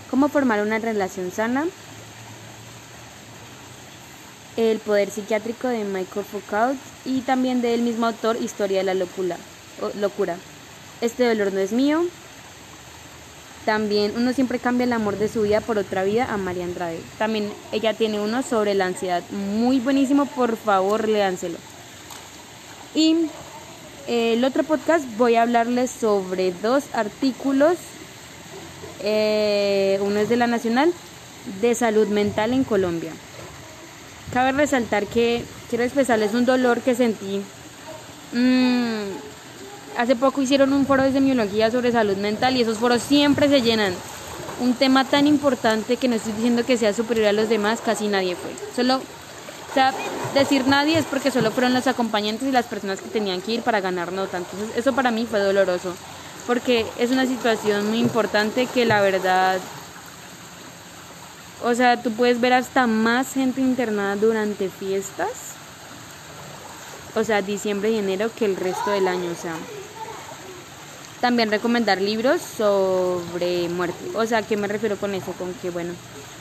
Cómo 0.10 0.29
formar 0.29 0.62
una 0.62 0.79
relación 0.79 1.32
sana. 1.32 1.65
El 4.56 4.79
poder 4.79 5.12
psiquiátrico 5.12 5.67
de 5.67 5.84
Michael 5.84 6.25
Foucault 6.25 6.79
y 7.06 7.22
también 7.22 7.62
del 7.62 7.82
mismo 7.82 8.08
autor 8.08 8.38
Historia 8.38 8.79
de 8.79 8.86
la 8.86 8.94
locura. 8.94 9.38
Este 11.01 11.27
dolor 11.27 11.53
no 11.53 11.60
es 11.60 11.72
mío. 11.72 12.06
También 13.65 14.13
uno 14.15 14.32
siempre 14.32 14.60
cambia 14.60 14.86
el 14.86 14.94
amor 14.94 15.17
de 15.17 15.27
su 15.27 15.41
vida 15.41 15.60
por 15.60 15.77
otra 15.77 16.06
vida 16.06 16.25
a 16.32 16.38
María 16.38 16.63
Andrade. 16.63 17.01
También 17.17 17.51
ella 17.72 17.94
tiene 17.94 18.20
uno 18.20 18.41
sobre 18.41 18.74
la 18.74 18.86
ansiedad. 18.86 19.22
Muy 19.29 19.79
buenísimo, 19.79 20.25
por 20.25 20.56
favor, 20.56 21.10
léanselo. 21.10 21.58
Y 22.96 23.27
el 24.08 24.44
otro 24.46 24.63
podcast 24.63 25.06
voy 25.17 25.36
a 25.36 25.41
hablarles 25.41 25.91
sobre 25.91 26.53
dos 26.53 26.86
artículos. 26.94 27.75
Eh, 29.01 30.00
uno 30.01 30.20
es 30.20 30.30
de 30.30 30.38
la 30.38 30.48
Nacional, 30.48 30.94
de 31.62 31.75
salud 31.75 32.08
mental 32.08 32.54
en 32.54 32.63
Colombia. 32.63 33.12
Cabe 34.34 34.51
resaltar 34.51 35.06
que 35.06 35.44
quiero 35.70 35.84
expresarles 35.84 36.34
un 36.34 36.46
dolor 36.46 36.82
que 36.82 36.96
sentí. 36.96 37.42
Mm, 38.34 39.04
hace 39.98 40.16
poco 40.16 40.42
hicieron 40.42 40.74
un 40.74 40.86
foro 40.86 41.04
de 41.04 41.13
semiología 41.13 41.72
sobre 41.72 41.92
salud 41.92 42.18
mental 42.18 42.58
y 42.58 42.62
esos 42.62 42.77
foros 42.77 43.01
siempre 43.01 43.48
se 43.48 43.62
llenan. 43.62 43.94
Un 44.60 44.74
tema 44.74 45.06
tan 45.06 45.27
importante 45.27 45.98
que 45.98 46.08
no 46.08 46.16
estoy 46.16 46.34
diciendo 46.34 46.66
que 46.66 46.77
sea 46.77 46.94
superior 46.94 47.27
a 47.27 47.34
los 47.34 47.48
demás, 47.48 47.80
casi 47.84 48.08
nadie 48.08 48.36
fue. 48.36 48.51
Solo 48.75 49.01
o 49.70 49.74
sea, 49.74 49.94
decir 50.34 50.66
nadie 50.68 50.98
es 50.98 51.06
porque 51.06 51.30
solo 51.30 51.51
fueron 51.51 51.74
los 51.74 51.88
acompañantes 51.88 52.48
y 52.48 52.51
las 52.51 52.66
personas 52.66 53.01
que 53.01 53.10
tenían 53.10 53.42
que 53.42 53.54
ir 53.54 53.62
para 53.62 53.82
ganar 53.82 54.12
nota. 54.12 54.38
Entonces, 54.38 54.70
eso 54.75 54.94
para 54.94 55.12
mí 55.12 55.27
fue 55.30 55.39
doloroso, 55.39 55.94
porque 56.48 56.86
es 56.98 57.12
una 57.12 57.25
situación 57.25 57.89
muy 57.89 58.00
importante 58.00 58.66
que 58.68 58.86
la 58.86 59.01
verdad, 59.01 59.60
o 61.62 61.75
sea, 61.75 62.01
tú 62.01 62.12
puedes 62.13 62.39
ver 62.39 62.54
hasta 62.54 62.88
más 62.88 63.34
gente 63.34 63.60
internada 63.60 64.16
durante 64.16 64.70
fiestas, 64.70 65.30
o 67.16 67.24
sea, 67.24 67.42
diciembre 67.42 67.92
y 67.92 67.98
enero 67.98 68.32
que 68.34 68.46
el 68.46 68.56
resto 68.56 68.92
del 68.92 69.08
año, 69.08 69.30
o 69.32 69.36
sea. 69.36 69.56
También 71.20 71.50
recomendar 71.50 72.00
libros 72.00 72.42
sobre 72.42 73.68
muerte. 73.70 73.98
O 74.13 74.25
sea, 74.27 74.44
¿qué 74.44 74.56
me 74.56 74.68
refiero 74.68 74.98
con 74.98 75.16
eso? 75.16 75.32
Con 75.32 75.51
que, 75.56 75.72
bueno, 75.72 75.94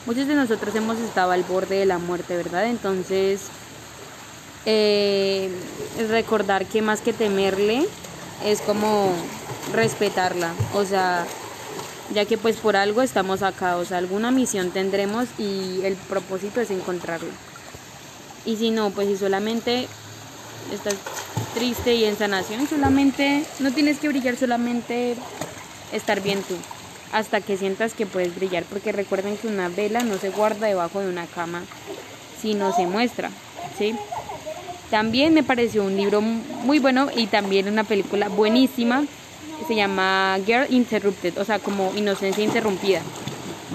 muchos 0.05 0.27
de 0.27 0.35
nosotros 0.35 0.75
hemos 0.75 0.99
estado 0.99 1.31
al 1.31 1.43
borde 1.43 1.79
de 1.79 1.87
la 1.87 1.97
muerte, 1.97 2.37
¿verdad? 2.37 2.67
Entonces, 2.67 3.47
eh, 4.65 5.49
recordar 6.09 6.67
que 6.67 6.83
más 6.83 7.01
que 7.01 7.11
temerle 7.11 7.87
es 8.45 8.61
como 8.61 9.11
respetarla, 9.73 10.53
o 10.73 10.85
sea, 10.85 11.25
ya 12.13 12.25
que 12.25 12.37
pues 12.37 12.57
por 12.57 12.75
algo 12.75 13.01
estamos 13.01 13.43
acá, 13.43 13.77
o 13.77 13.85
sea, 13.85 13.97
alguna 13.97 14.31
misión 14.31 14.71
tendremos 14.71 15.27
y 15.37 15.81
el 15.83 15.95
propósito 15.95 16.61
es 16.61 16.71
encontrarla. 16.71 17.31
Y 18.45 18.55
si 18.55 18.71
no, 18.71 18.91
pues 18.91 19.07
si 19.07 19.17
solamente 19.17 19.87
estás 20.73 20.95
triste 21.53 21.95
y 21.95 22.05
en 22.05 22.17
sanación, 22.17 22.67
solamente 22.67 23.43
no 23.59 23.71
tienes 23.71 23.99
que 23.99 24.07
brillar, 24.07 24.37
solamente 24.37 25.15
estar 25.91 26.21
bien 26.21 26.41
tú 26.43 26.55
hasta 27.11 27.41
que 27.41 27.57
sientas 27.57 27.93
que 27.93 28.05
puedes 28.05 28.35
brillar, 28.35 28.63
porque 28.65 28.91
recuerden 28.91 29.37
que 29.37 29.47
una 29.47 29.69
vela 29.69 30.01
no 30.01 30.17
se 30.17 30.29
guarda 30.29 30.67
debajo 30.67 30.99
de 30.99 31.09
una 31.09 31.25
cama, 31.25 31.63
sino 32.41 32.75
se 32.75 32.85
muestra, 32.85 33.29
¿sí? 33.77 33.95
También 34.89 35.33
me 35.33 35.43
pareció 35.43 35.83
un 35.83 35.97
libro 35.97 36.21
muy 36.21 36.79
bueno 36.79 37.09
y 37.15 37.27
también 37.27 37.67
una 37.67 37.83
película 37.83 38.29
buenísima, 38.29 39.05
se 39.65 39.75
llama 39.75 40.37
Girl 40.45 40.67
Interrupted, 40.69 41.37
o 41.37 41.45
sea, 41.45 41.59
como 41.59 41.93
Inocencia 41.95 42.43
Interrumpida, 42.43 43.01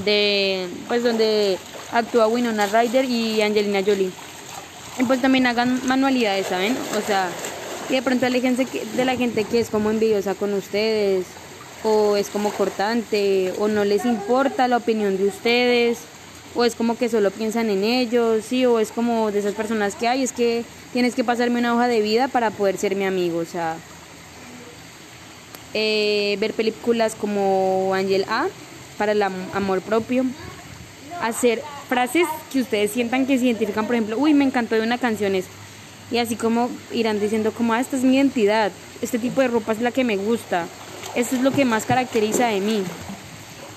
de, 0.05 0.69
pues 0.89 1.03
donde 1.03 1.59
actúa 1.93 2.27
Winona 2.27 2.67
Ryder 2.67 3.05
y 3.05 3.43
Angelina 3.43 3.81
Jolie. 3.85 4.11
Y 4.99 5.05
pues 5.05 5.23
también 5.23 5.47
hagan 5.47 5.81
manualidades, 5.87 6.47
¿saben? 6.47 6.77
O 6.99 7.07
sea, 7.07 7.29
y 7.89 7.95
de 7.95 8.03
pronto 8.03 8.27
alejense 8.27 8.67
de 8.97 9.05
la 9.05 9.17
gente 9.17 9.45
que 9.45 9.61
es 9.61 9.71
como 9.71 9.91
envidiosa 9.91 10.35
con 10.35 10.53
ustedes, 10.55 11.27
o 11.85 12.17
es 12.17 12.29
como 12.29 12.51
cortante 12.53 13.53
o 13.59 13.69
no 13.69 13.85
les 13.85 14.05
importa 14.05 14.69
la 14.69 14.77
opinión 14.77 15.17
de 15.19 15.27
ustedes 15.27 15.99
o 16.55 16.65
es 16.65 16.75
como 16.75 16.97
que 16.97 17.09
solo 17.09 17.31
piensan 17.31 17.71
en 17.71 17.83
ellos, 17.83 18.45
sí, 18.47 18.67
o 18.67 18.79
es 18.79 18.93
como 18.93 19.31
de 19.31 19.39
esas 19.39 19.55
personas 19.55 19.95
que 19.95 20.09
hay, 20.09 20.23
es 20.23 20.33
que 20.33 20.65
tienes 20.93 21.15
que 21.15 21.25
pasarme 21.25 21.59
una 21.59 21.75
hoja 21.75 21.89
de 21.89 22.03
vida 22.03 22.29
para 22.29 22.51
poder 22.51 22.77
ser 22.77 22.95
mi 22.95 23.05
amigo, 23.05 23.39
o 23.39 23.45
sea, 23.45 23.77
eh, 25.75 26.37
ver 26.41 26.53
películas 26.53 27.15
como 27.15 27.93
Angel 27.95 28.25
A 28.29 28.47
para 28.99 29.13
el 29.13 29.23
amor 29.23 29.81
propio, 29.81 30.25
hacer 31.21 31.63
frases 31.89 32.27
que 32.53 32.61
ustedes 32.61 32.91
sientan 32.91 33.27
que 33.27 33.39
se 33.39 33.47
identifican, 33.47 33.87
por 33.87 33.95
ejemplo, 33.95 34.17
uy, 34.19 34.35
me 34.35 34.45
encantó 34.45 34.75
de 34.75 34.83
una 34.83 34.99
canción 34.99 35.35
es, 35.35 35.47
y 36.11 36.19
así 36.19 36.37
como 36.37 36.71
irán 36.93 37.21
diciendo 37.21 37.53
como, 37.53 37.73
ah, 37.73 37.81
esta 37.81 37.97
es 37.97 38.03
mi 38.03 38.17
identidad, 38.17 38.71
este 39.01 39.19
tipo 39.19 39.41
de 39.41 39.49
ropa 39.49 39.73
es 39.73 39.81
la 39.81 39.91
que 39.91 40.05
me 40.05 40.17
gusta, 40.17 40.67
eso 41.15 41.37
es 41.37 41.43
lo 41.43 41.51
que 41.51 41.65
más 41.65 41.85
caracteriza 41.85 42.47
de 42.47 42.61
mí. 42.61 42.83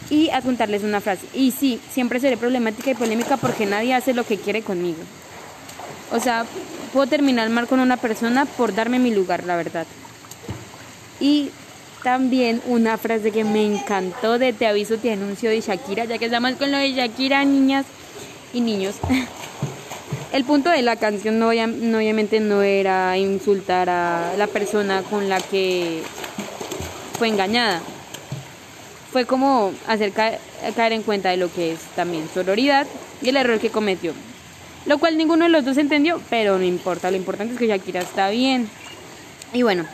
Y 0.07 0.29
adjuntarles 0.29 0.83
una 0.83 1.01
frase. 1.01 1.25
Y 1.33 1.49
sí, 1.49 1.81
siempre 1.91 2.19
seré 2.19 2.37
problemática 2.37 2.91
y 2.91 2.93
polémica 2.93 3.37
porque 3.37 3.65
nadie 3.65 3.95
hace 3.95 4.13
lo 4.13 4.23
que 4.23 4.37
quiere 4.37 4.61
conmigo. 4.61 4.99
O 6.11 6.19
sea, 6.19 6.45
puedo 6.93 7.07
terminar 7.07 7.49
mal 7.49 7.67
con 7.67 7.79
una 7.79 7.97
persona 7.97 8.45
por 8.45 8.75
darme 8.75 8.99
mi 8.99 9.13
lugar, 9.13 9.45
la 9.45 9.55
verdad. 9.55 9.87
Y 11.19 11.49
también 12.05 12.61
una 12.67 12.99
frase 12.99 13.31
que 13.31 13.43
me 13.43 13.65
encantó 13.65 14.37
de 14.37 14.53
Te 14.53 14.67
aviso, 14.67 14.99
te 14.99 15.11
anuncio 15.11 15.49
de 15.49 15.59
Shakira, 15.59 16.05
ya 16.05 16.19
que 16.19 16.25
estamos 16.25 16.51
con 16.51 16.71
lo 16.71 16.77
de 16.77 16.93
Shakira, 16.93 17.43
niñas 17.45 17.87
y 18.53 18.61
niños. 18.61 18.97
El 20.31 20.43
punto 20.43 20.69
de 20.69 20.83
la 20.83 20.97
canción 20.97 21.39
no, 21.39 21.47
obviamente 21.47 22.39
no 22.39 22.61
era 22.61 23.17
insultar 23.17 23.89
a 23.89 24.35
la 24.37 24.45
persona 24.45 25.01
con 25.01 25.29
la 25.29 25.41
que 25.41 26.03
fue 27.17 27.27
engañada. 27.29 27.81
Fue 29.11 29.25
como 29.25 29.73
hacer 29.87 30.11
caer 30.11 30.93
en 30.93 31.01
cuenta 31.01 31.31
de 31.31 31.37
lo 31.37 31.51
que 31.51 31.71
es 31.71 31.79
también 31.95 32.29
sororidad 32.31 32.85
y 33.23 33.29
el 33.29 33.37
error 33.37 33.57
que 33.57 33.71
cometió. 33.71 34.13
Lo 34.85 34.99
cual 34.99 35.17
ninguno 35.17 35.45
de 35.45 35.49
los 35.49 35.65
dos 35.65 35.77
entendió, 35.77 36.21
pero 36.29 36.59
no 36.59 36.65
importa, 36.65 37.09
lo 37.09 37.17
importante 37.17 37.53
es 37.53 37.59
que 37.59 37.65
Shakira 37.65 38.01
está 38.01 38.29
bien. 38.29 38.69
Y 39.53 39.63
bueno, 39.63 39.87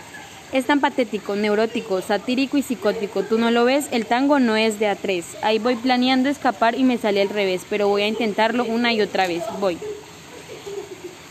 Es 0.51 0.65
tan 0.65 0.81
patético, 0.81 1.37
neurótico, 1.37 2.01
satírico 2.01 2.57
y 2.57 2.61
psicótico. 2.61 3.23
Tú 3.23 3.37
no 3.37 3.51
lo 3.51 3.63
ves, 3.63 3.87
el 3.91 4.05
tango 4.05 4.39
no 4.39 4.57
es 4.57 4.79
de 4.79 4.87
a 4.87 4.95
tres. 4.95 5.25
Ahí 5.41 5.59
voy 5.59 5.75
planeando 5.75 6.27
escapar 6.27 6.77
y 6.77 6.83
me 6.83 6.97
sale 6.97 7.21
al 7.21 7.29
revés, 7.29 7.61
pero 7.69 7.87
voy 7.87 8.01
a 8.01 8.07
intentarlo 8.07 8.65
una 8.65 8.91
y 8.91 9.01
otra 9.01 9.27
vez. 9.27 9.43
Voy. 9.61 9.77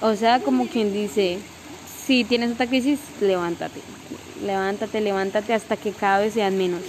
O 0.01 0.15
sea, 0.17 0.41
como 0.41 0.69
quien 0.69 0.95
dice, 0.95 1.39
si 2.07 2.25
tienes 2.25 2.53
otra 2.53 2.67
crisis, 2.67 2.99
levántate. 3.21 3.81
Levántate, 4.43 5.03
levántate 5.03 5.53
hasta 5.53 5.77
que 5.77 5.93
cada 5.93 6.21
vez 6.21 6.33
sean 6.33 6.57
menos. 6.57 6.81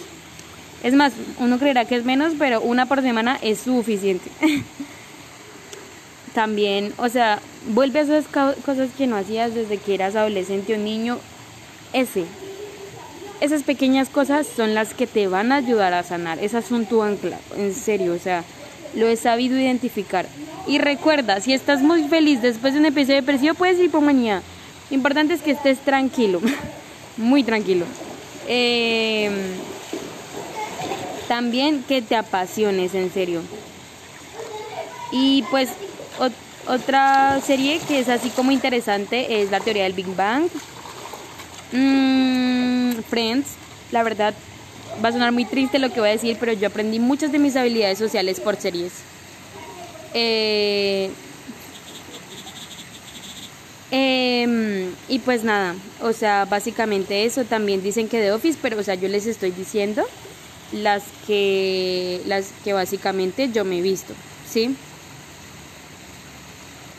Es 0.83 0.93
más, 0.93 1.11
uno 1.37 1.59
creerá 1.59 1.83
que 1.83 1.95
es 1.95 2.05
menos, 2.05 2.33
pero 2.39 2.61
una 2.61 2.85
por 2.85 3.01
semana 3.01 3.37
es 3.41 3.59
suficiente. 3.59 4.31
También, 6.33 6.93
o 6.95 7.09
sea, 7.09 7.39
vuelve 7.73 7.99
a 7.99 8.03
esas 8.03 8.25
cosas 8.27 8.89
que 8.97 9.05
no 9.05 9.17
hacías 9.17 9.53
desde 9.53 9.77
que 9.77 9.93
eras 9.93 10.15
adolescente 10.15 10.73
o 10.73 10.77
niño 10.77 11.19
ese. 11.93 12.25
Esas 13.39 13.63
pequeñas 13.63 14.09
cosas 14.09 14.47
son 14.47 14.75
las 14.75 14.93
que 14.93 15.07
te 15.07 15.27
van 15.27 15.51
a 15.51 15.57
ayudar 15.57 15.93
a 15.93 16.03
sanar. 16.03 16.39
Esas 16.39 16.65
son 16.65 16.85
tu 16.85 17.01
ancla, 17.01 17.37
en 17.57 17.73
serio, 17.73 18.13
o 18.13 18.19
sea, 18.19 18.43
lo 18.95 19.07
he 19.07 19.15
sabido 19.15 19.57
identificar. 19.57 20.27
Y 20.67 20.77
recuerda, 20.77 21.39
si 21.41 21.53
estás 21.53 21.81
muy 21.81 22.03
feliz 22.03 22.41
después 22.41 22.73
de 22.73 22.79
un 22.79 22.85
episodio 22.85 23.15
depresivo, 23.15 23.55
puedes 23.55 23.79
ir 23.79 23.89
por 23.89 24.01
mañana. 24.01 24.43
Lo 24.89 24.95
importante 24.95 25.33
es 25.33 25.41
que 25.41 25.51
estés 25.51 25.79
tranquilo, 25.79 26.39
muy 27.17 27.43
tranquilo. 27.43 27.85
Em, 28.47 29.33
también 31.27 31.83
que 31.87 32.01
te 32.01 32.15
apasiones, 32.15 32.93
en 32.93 33.11
serio. 33.11 33.41
Y 35.11 35.43
pues 35.49 35.69
otra 36.67 37.39
serie 37.41 37.79
que 37.87 37.99
es 37.99 38.09
así 38.09 38.29
como 38.29 38.51
interesante 38.51 39.41
es 39.41 39.49
la 39.51 39.59
teoría 39.59 39.83
del 39.83 39.93
Big 39.93 40.15
Bang. 40.15 40.47
Mm, 41.71 43.01
Friends, 43.09 43.55
la 43.91 44.03
verdad 44.03 44.33
va 45.03 45.09
a 45.09 45.11
sonar 45.11 45.31
muy 45.31 45.45
triste 45.45 45.79
lo 45.79 45.91
que 45.91 45.99
voy 45.99 46.09
a 46.09 46.13
decir, 46.13 46.37
pero 46.39 46.53
yo 46.53 46.67
aprendí 46.67 46.99
muchas 46.99 47.31
de 47.31 47.39
mis 47.39 47.55
habilidades 47.55 47.97
sociales 47.97 48.39
por 48.39 48.55
series. 48.57 48.93
Eh, 50.13 51.09
em, 53.91 54.93
y 55.07 55.19
pues 55.19 55.43
nada, 55.43 55.75
o 56.01 56.13
sea, 56.13 56.45
básicamente 56.45 57.25
eso. 57.25 57.45
También 57.45 57.81
dicen 57.83 58.07
que 58.09 58.19
de 58.19 58.31
Office, 58.31 58.59
pero 58.61 58.79
o 58.79 58.83
sea, 58.83 58.95
yo 58.95 59.07
les 59.07 59.25
estoy 59.25 59.51
diciendo 59.51 60.03
las 60.71 61.03
que, 61.27 62.21
las 62.25 62.51
que 62.63 62.73
básicamente 62.73 63.49
yo 63.51 63.65
me 63.65 63.79
he 63.79 63.81
visto, 63.81 64.13
¿sí? 64.49 64.75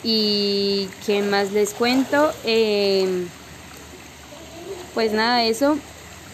Y 0.03 0.89
qué 1.07 1.23
más 1.23 1.53
les 1.53 1.75
cuento. 1.75 2.33
Em, 2.45 3.29
pues 4.95 5.13
nada, 5.13 5.45
eso. 5.45 5.79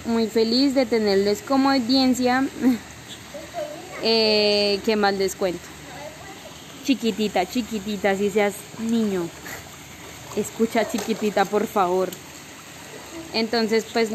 Muy 0.05 0.27
feliz 0.27 0.75
de 0.75 0.87
tenerles 0.87 1.43
como 1.43 1.71
audiencia. 1.71 2.47
eh, 4.03 4.81
¿Qué 4.85 4.97
más 4.97 5.15
les 5.15 5.37
cuento? 5.37 5.67
Chiquitita, 6.85 7.47
chiquitita, 7.47 8.15
si 8.17 8.31
seas 8.31 8.55
niño. 8.79 9.29
Escucha 10.37 10.89
chiquitita, 10.89 11.45
por 11.45 11.67
favor. 11.67 12.09
Entonces, 13.35 13.85
pues 13.93 14.11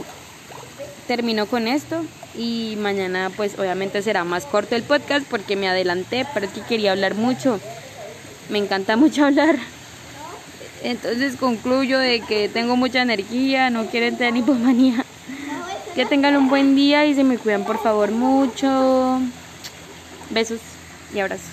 termino 1.07 1.45
con 1.47 1.67
esto 1.67 2.03
y 2.35 2.75
mañana 2.79 3.29
pues 3.35 3.59
obviamente 3.59 4.01
será 4.01 4.23
más 4.23 4.45
corto 4.45 4.75
el 4.75 4.83
podcast 4.83 5.25
porque 5.29 5.55
me 5.55 5.67
adelanté, 5.67 6.25
pero 6.33 6.45
es 6.45 6.51
que 6.53 6.61
quería 6.61 6.91
hablar 6.91 7.15
mucho. 7.15 7.59
Me 8.49 8.57
encanta 8.57 8.97
mucho 8.97 9.25
hablar. 9.25 9.57
Entonces 10.83 11.37
concluyo 11.37 11.97
de 11.97 12.19
que 12.19 12.49
tengo 12.49 12.75
mucha 12.75 13.01
energía, 13.01 13.69
no 13.69 13.87
quieren 13.87 14.17
tener 14.17 14.35
hipomanía. 14.35 15.05
Que 15.95 16.05
tengan 16.05 16.35
un 16.35 16.49
buen 16.49 16.75
día 16.75 17.05
y 17.05 17.13
se 17.13 17.23
me 17.23 17.37
cuidan 17.37 17.63
por 17.63 17.77
favor 17.77 18.11
mucho. 18.11 19.19
Besos 20.29 20.59
y 21.13 21.19
abrazos. 21.19 21.51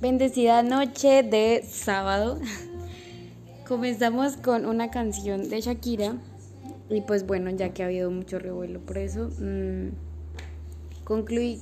Bendecida 0.00 0.64
noche 0.64 1.22
de 1.22 1.64
sábado. 1.70 2.40
Comenzamos 3.68 4.36
con 4.36 4.66
una 4.66 4.90
canción 4.90 5.48
de 5.48 5.60
Shakira. 5.60 6.16
Y 6.90 7.02
pues 7.02 7.24
bueno, 7.26 7.50
ya 7.50 7.72
que 7.72 7.82
ha 7.82 7.86
habido 7.86 8.10
mucho 8.10 8.38
revuelo 8.38 8.80
por 8.80 8.98
eso, 8.98 9.30
mmm, 9.38 9.90
concluí 11.04 11.60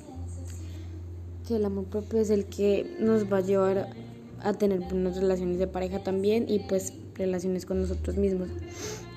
que 1.47 1.57
el 1.57 1.65
amor 1.65 1.85
propio 1.85 2.21
es 2.21 2.31
el 2.31 2.47
que 2.47 2.97
nos 2.99 3.31
va 3.33 3.37
a 3.37 3.41
llevar 3.43 3.89
a 4.43 4.53
tener 4.55 4.81
buenas 4.81 5.17
relaciones 5.17 5.59
de 5.59 5.67
pareja 5.67 6.03
también 6.03 6.47
y 6.49 6.61
pues 6.61 6.93
relaciones 7.15 7.67
con 7.67 7.81
nosotros 7.81 8.17
mismos. 8.17 8.49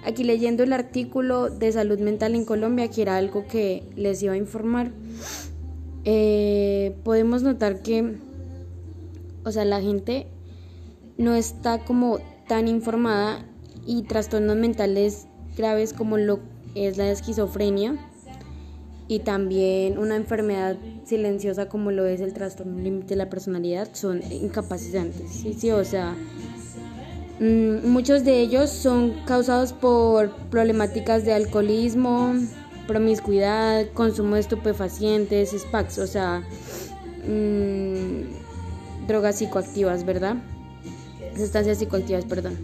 Aquí 0.06 0.24
leyendo 0.24 0.64
el 0.64 0.74
artículo 0.74 1.50
de 1.50 1.72
salud 1.72 2.00
mental 2.00 2.36
en 2.36 2.46
Colombia, 2.46 2.90
que 2.90 3.02
era 3.02 3.18
algo 3.18 3.48
que 3.48 3.84
les 3.96 4.22
iba 4.22 4.34
a 4.34 4.38
informar, 4.38 4.92
eh, 6.04 6.96
podemos 7.04 7.44
notar 7.44 7.82
que, 7.82 8.18
o 9.46 9.52
sea, 9.52 9.64
la 9.64 9.82
gente 9.82 10.28
no 11.18 11.34
está 11.36 11.80
como 11.86 12.20
tan 12.48 12.68
informada 12.68 13.46
y 13.86 14.04
trastornos 14.04 14.58
mentales 14.58 15.28
graves 15.56 15.94
como 15.94 16.18
lo 16.18 16.40
es 16.76 16.98
la 16.98 17.10
esquizofrenia 17.12 17.98
y 19.08 19.20
también 19.20 19.98
una 19.98 20.16
enfermedad 20.16 20.78
silenciosa 21.06 21.68
como 21.68 21.92
lo 21.92 22.06
es 22.06 22.22
el 22.22 22.34
trastorno 22.34 22.80
límite 22.80 23.10
de 23.10 23.16
la 23.18 23.30
personalidad 23.30 23.90
son 23.94 24.22
incapacitantes. 24.32 25.30
Sí, 25.30 25.54
sí, 25.54 25.72
o 25.72 25.84
sea, 25.84 26.16
mm, 27.40 27.88
muchos 27.88 28.24
de 28.24 28.40
ellos 28.40 28.70
son 28.70 29.14
causados 29.26 29.74
por 29.74 30.32
problemáticas 30.50 31.26
de 31.26 31.34
alcoholismo, 31.34 32.34
promiscuidad, 32.88 33.88
consumo 33.94 34.36
de 34.36 34.42
estupefacientes, 34.42 35.52
SPACs, 35.52 36.00
o 36.00 36.08
sea, 36.08 36.44
mm, 37.28 39.08
drogas 39.08 39.38
psicoactivas, 39.38 40.06
¿verdad? 40.06 40.38
Sustancias 41.36 41.80
psicoactivas, 41.80 42.26
perdón. 42.26 42.58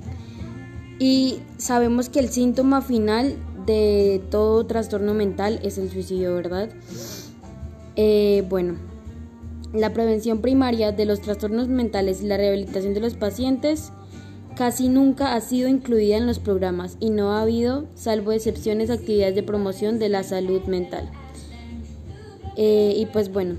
Y 0.99 1.39
sabemos 1.57 2.09
que 2.09 2.19
el 2.19 2.29
síntoma 2.29 2.81
final 2.81 3.35
de 3.69 4.21
todo 4.31 4.65
trastorno 4.65 5.13
mental 5.13 5.59
es 5.63 5.77
el 5.77 5.91
suicidio, 5.91 6.33
¿verdad? 6.33 6.69
Eh, 7.95 8.43
bueno, 8.49 8.77
la 9.73 9.93
prevención 9.93 10.41
primaria 10.41 10.91
de 10.91 11.05
los 11.05 11.21
trastornos 11.21 11.67
mentales 11.67 12.23
y 12.23 12.25
la 12.25 12.37
rehabilitación 12.37 12.95
de 12.95 12.99
los 12.99 13.13
pacientes 13.13 13.91
casi 14.55 14.89
nunca 14.89 15.35
ha 15.35 15.41
sido 15.41 15.69
incluida 15.69 16.17
en 16.17 16.25
los 16.25 16.39
programas 16.39 16.97
y 16.99 17.11
no 17.11 17.33
ha 17.33 17.43
habido, 17.43 17.85
salvo 17.93 18.31
excepciones, 18.31 18.89
actividades 18.89 19.35
de 19.35 19.43
promoción 19.43 19.99
de 19.99 20.09
la 20.09 20.23
salud 20.23 20.63
mental. 20.63 21.09
Eh, 22.57 22.95
y 22.97 23.05
pues 23.05 23.31
bueno, 23.31 23.55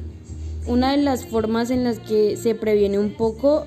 una 0.67 0.91
de 0.91 0.99
las 0.99 1.25
formas 1.25 1.71
en 1.71 1.85
las 1.85 2.01
que 2.01 2.37
se 2.37 2.57
previene 2.57 2.99
un 2.99 3.17
poco 3.17 3.65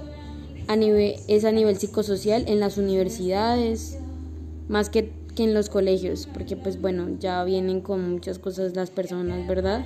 a 0.67 0.75
nivel, 0.75 1.15
es 1.29 1.45
a 1.45 1.53
nivel 1.53 1.77
psicosocial 1.77 2.43
en 2.47 2.60
las 2.60 2.77
universidades, 2.77 3.97
más 4.67 4.89
que, 4.89 5.22
que 5.35 5.43
en 5.43 5.53
los 5.53 5.69
colegios, 5.69 6.27
porque 6.31 6.55
pues 6.55 6.79
bueno, 6.79 7.07
ya 7.19 7.43
vienen 7.43 7.81
con 7.81 8.11
muchas 8.11 8.39
cosas 8.39 8.75
las 8.75 8.89
personas, 8.89 9.47
¿verdad? 9.47 9.85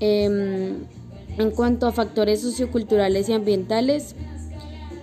Em, 0.00 0.84
en 1.38 1.50
cuanto 1.50 1.86
a 1.86 1.92
factores 1.92 2.40
socioculturales 2.40 3.28
y 3.28 3.32
ambientales, 3.32 4.14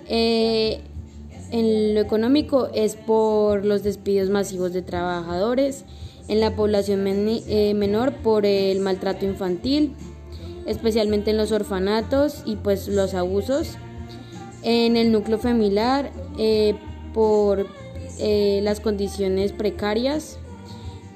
eh, 0.07 0.81
en 1.51 1.93
lo 1.93 2.01
económico 2.01 2.69
es 2.73 2.95
por 2.95 3.65
los 3.65 3.83
despidos 3.83 4.29
masivos 4.29 4.73
de 4.73 4.81
trabajadores, 4.81 5.85
en 6.27 6.39
la 6.39 6.55
población 6.55 7.05
eh, 7.07 7.73
menor 7.75 8.13
por 8.23 8.45
el 8.45 8.79
maltrato 8.79 9.25
infantil, 9.25 9.93
especialmente 10.65 11.31
en 11.31 11.37
los 11.37 11.51
orfanatos 11.51 12.41
y 12.45 12.55
pues 12.55 12.87
los 12.87 13.13
abusos, 13.13 13.77
en 14.63 14.95
el 14.95 15.11
núcleo 15.11 15.37
familiar 15.37 16.11
eh, 16.37 16.75
por 17.13 17.67
las 18.19 18.79
condiciones 18.79 19.51
precarias 19.51 20.37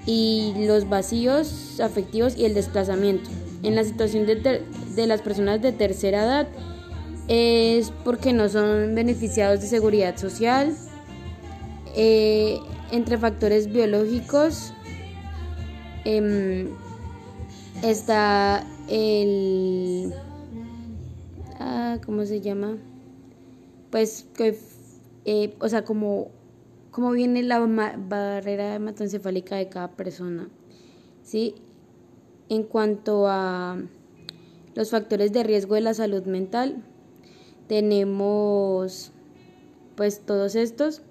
y 0.06 0.54
los 0.66 0.90
vacíos 0.90 1.80
afectivos 1.80 2.38
y 2.38 2.46
el 2.46 2.54
desplazamiento 2.54 3.30
en 3.64 3.76
la 3.76 3.84
situación 3.84 4.26
de, 4.26 4.64
de 4.96 5.08
las 5.08 5.22
personas 5.22 5.62
de 5.62 5.72
tercera 5.72 6.24
edad 6.24 6.48
es 7.28 7.92
porque 8.04 8.34
no 8.34 8.48
son 8.50 8.96
beneficiados 8.96 9.62
de 9.62 9.68
seguridad 9.68 10.18
social, 10.18 10.76
eh, 11.96 12.60
entre 12.92 13.18
factores 13.18 13.72
biológicos 13.72 14.74
em, 16.06 16.70
está 17.84 18.66
el... 18.88 20.14
Ah, 21.60 21.98
¿Cómo 22.06 22.24
se 22.26 22.40
llama? 22.40 22.78
Pues, 23.90 24.28
eh, 25.26 25.56
o 25.60 25.68
sea, 25.68 25.84
como, 25.84 26.30
como 26.98 27.12
viene 27.12 27.44
la 27.44 27.60
barrera 27.60 28.74
hematoencefálica 28.74 29.56
de 29.56 29.70
cada 29.70 29.92
persona, 29.92 30.50
¿sí? 31.22 31.54
En 32.50 32.64
cuanto 32.64 33.28
a 33.28 33.80
los 34.74 34.90
factores 34.90 35.32
de 35.32 35.44
riesgo 35.44 35.76
de 35.76 35.82
la 35.82 35.94
salud 35.94 36.24
mental, 36.24 36.84
tenemos 37.68 39.12
pues 39.94 40.22
todos 40.26 40.56
estos. 40.56 41.04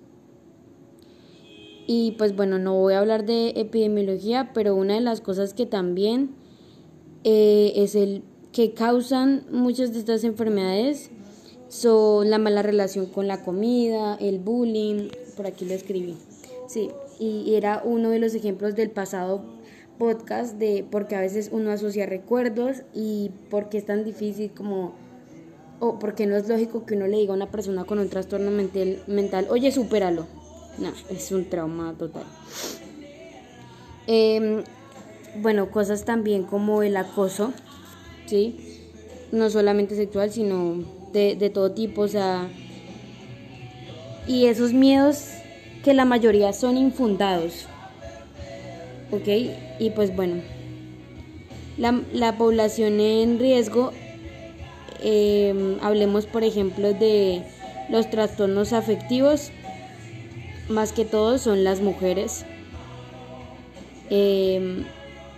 Y 1.86 2.16
pues 2.18 2.34
bueno, 2.34 2.58
no 2.58 2.74
voy 2.74 2.94
a 2.94 2.98
hablar 2.98 3.24
de 3.24 3.50
epidemiología, 3.50 4.50
pero 4.52 4.74
una 4.74 4.94
de 4.94 5.02
las 5.02 5.20
cosas 5.20 5.54
que 5.54 5.66
también 5.66 6.34
eh, 7.22 7.74
es 7.76 7.94
el 7.94 8.24
que 8.50 8.74
causan 8.74 9.46
muchas 9.52 9.92
de 9.92 10.00
estas 10.00 10.24
enfermedades 10.24 11.12
son 11.68 12.28
la 12.28 12.38
mala 12.38 12.62
relación 12.62 13.06
con 13.06 13.28
la 13.28 13.44
comida, 13.44 14.16
el 14.16 14.40
bullying, 14.40 15.10
por 15.36 15.46
aquí 15.46 15.64
lo 15.64 15.74
escribí. 15.74 16.16
Sí, 16.68 16.90
y 17.18 17.54
era 17.54 17.82
uno 17.84 18.10
de 18.10 18.18
los 18.18 18.34
ejemplos 18.34 18.74
del 18.74 18.90
pasado 18.90 19.42
podcast 19.98 20.56
de 20.56 20.84
porque 20.90 21.14
a 21.14 21.20
veces 21.20 21.48
uno 21.52 21.70
asocia 21.70 22.06
recuerdos 22.06 22.82
y 22.92 23.30
porque 23.50 23.78
es 23.78 23.86
tan 23.86 24.04
difícil 24.04 24.50
como 24.50 24.94
o 25.80 25.98
porque 25.98 26.26
no 26.26 26.36
es 26.36 26.48
lógico 26.48 26.86
que 26.86 26.94
uno 26.94 27.06
le 27.06 27.18
diga 27.18 27.32
a 27.32 27.36
una 27.36 27.50
persona 27.50 27.84
con 27.84 27.98
un 27.98 28.08
trastorno 28.08 28.50
mental, 28.50 29.02
mental 29.06 29.46
oye, 29.50 29.70
supéralo. 29.70 30.26
No, 30.78 30.92
es 31.10 31.32
un 31.32 31.48
trauma 31.48 31.94
total. 31.96 32.24
Em, 34.06 34.62
bueno, 35.40 35.70
cosas 35.70 36.04
también 36.04 36.44
como 36.44 36.82
el 36.82 36.96
acoso, 36.96 37.52
¿sí? 38.26 38.90
No 39.32 39.48
solamente 39.48 39.96
sexual, 39.96 40.30
sino 40.30 40.84
de, 41.12 41.36
de 41.36 41.50
todo 41.50 41.72
tipo, 41.72 42.02
o 42.02 42.08
sea... 42.08 42.48
Y 44.26 44.46
esos 44.46 44.72
miedos 44.72 45.28
que 45.84 45.94
la 45.94 46.04
mayoría 46.04 46.52
son 46.52 46.76
infundados, 46.76 47.66
¿ok? 49.12 49.28
Y 49.78 49.90
pues 49.90 50.14
bueno, 50.14 50.42
la, 51.78 52.00
la 52.12 52.36
población 52.36 53.00
en 53.00 53.38
riesgo, 53.38 53.92
em, 55.02 55.78
hablemos 55.82 56.26
por 56.26 56.42
ejemplo 56.42 56.92
de 56.92 57.42
los 57.88 58.10
trastornos 58.10 58.72
afectivos, 58.72 59.52
más 60.68 60.92
que 60.92 61.04
todo 61.04 61.38
son 61.38 61.64
las 61.64 61.80
mujeres. 61.80 62.44
Em, 64.10 64.84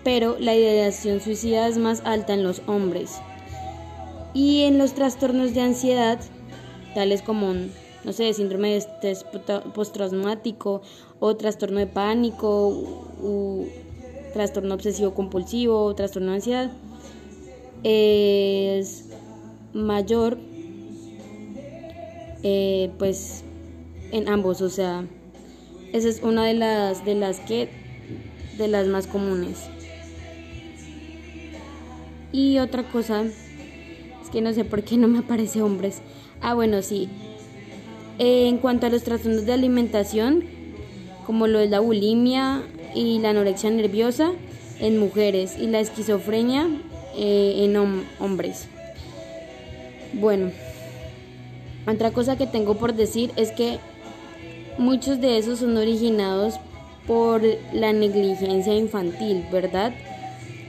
pero 0.05 0.39
la 0.39 0.55
ideación 0.55 1.21
suicida 1.21 1.69
es 1.69 1.77
más 1.77 2.03
alta 2.05 2.35
en 2.35 2.43
los 2.43 2.63
hombres. 2.67 3.19
Y 4.35 4.63
en 4.65 4.79
los 4.79 4.95
trastornos 4.95 5.55
de 5.55 5.63
ansiedad, 5.63 6.19
tales 6.95 7.23
como, 7.23 7.55
no 8.09 8.15
sé, 8.15 8.33
síndrome 8.33 8.71
de 8.71 8.77
estrés 8.79 9.23
postraumático 9.75 10.81
o 11.21 11.37
trastorno 11.37 11.79
de 11.79 11.87
pánico, 11.87 12.49
o 13.23 13.67
trastorno 14.33 14.75
obsesivo 14.75 15.13
compulsivo, 15.13 15.85
o 15.85 15.95
trastorno 15.95 16.31
de 16.31 16.37
ansiedad, 16.37 16.73
es 17.83 19.11
mayor, 19.75 20.39
eh, 22.43 22.91
pues, 22.99 23.45
en 24.11 24.27
ambos, 24.31 24.63
o 24.63 24.71
sea, 24.71 25.05
esa 25.93 26.09
es 26.09 26.23
una 26.23 26.47
de 26.47 26.55
las 26.55 27.05
de 27.05 27.15
las 27.15 27.41
que 27.41 27.69
de 28.57 28.69
las 28.69 28.87
más 28.87 29.07
comunes. 29.07 29.69
Y 32.33 32.57
otra 32.59 32.91
cosa 32.91 33.25
es 33.25 34.31
que 34.33 34.41
no 34.41 34.55
sé 34.55 34.65
por 34.65 34.83
qué 34.83 34.97
no 34.97 35.09
me 35.09 35.19
aparece 35.19 35.61
hombres. 35.61 36.01
Ah, 36.41 36.55
bueno, 36.55 36.81
sí. 36.81 37.11
En 38.19 38.59
cuanto 38.59 38.87
a 38.87 38.91
los 38.91 39.03
trastornos 39.03 39.47
de 39.47 39.53
alimentación, 39.53 40.45
como 41.27 41.47
lo 41.47 41.61
es 41.61 41.71
la 41.71 41.81
bulimia 41.81 42.63
y 42.95 43.19
la 43.21 43.31
anorexia 43.31 43.71
nerviosa 43.71 44.33
en 44.81 44.99
mujeres 44.99 45.57
y 45.59 45.67
la 45.67 45.81
esquizofrenia 45.81 46.69
eh, 47.17 47.65
en 47.65 47.77
hombres. 48.19 48.67
Bueno, 50.15 50.51
otra 51.87 52.11
cosa 52.13 52.37
que 52.37 52.47
tengo 52.47 52.77
por 52.77 52.95
decir 52.95 53.31
es 53.37 53.53
que 53.53 53.79
Muchos 54.79 55.21
de 55.21 55.39
esos 55.39 55.59
son 55.59 55.77
originados 55.77 56.55
por 57.05 57.43
la 57.73 57.93
negligencia 57.93 58.77
infantil, 58.77 59.45
¿verdad? 59.51 59.93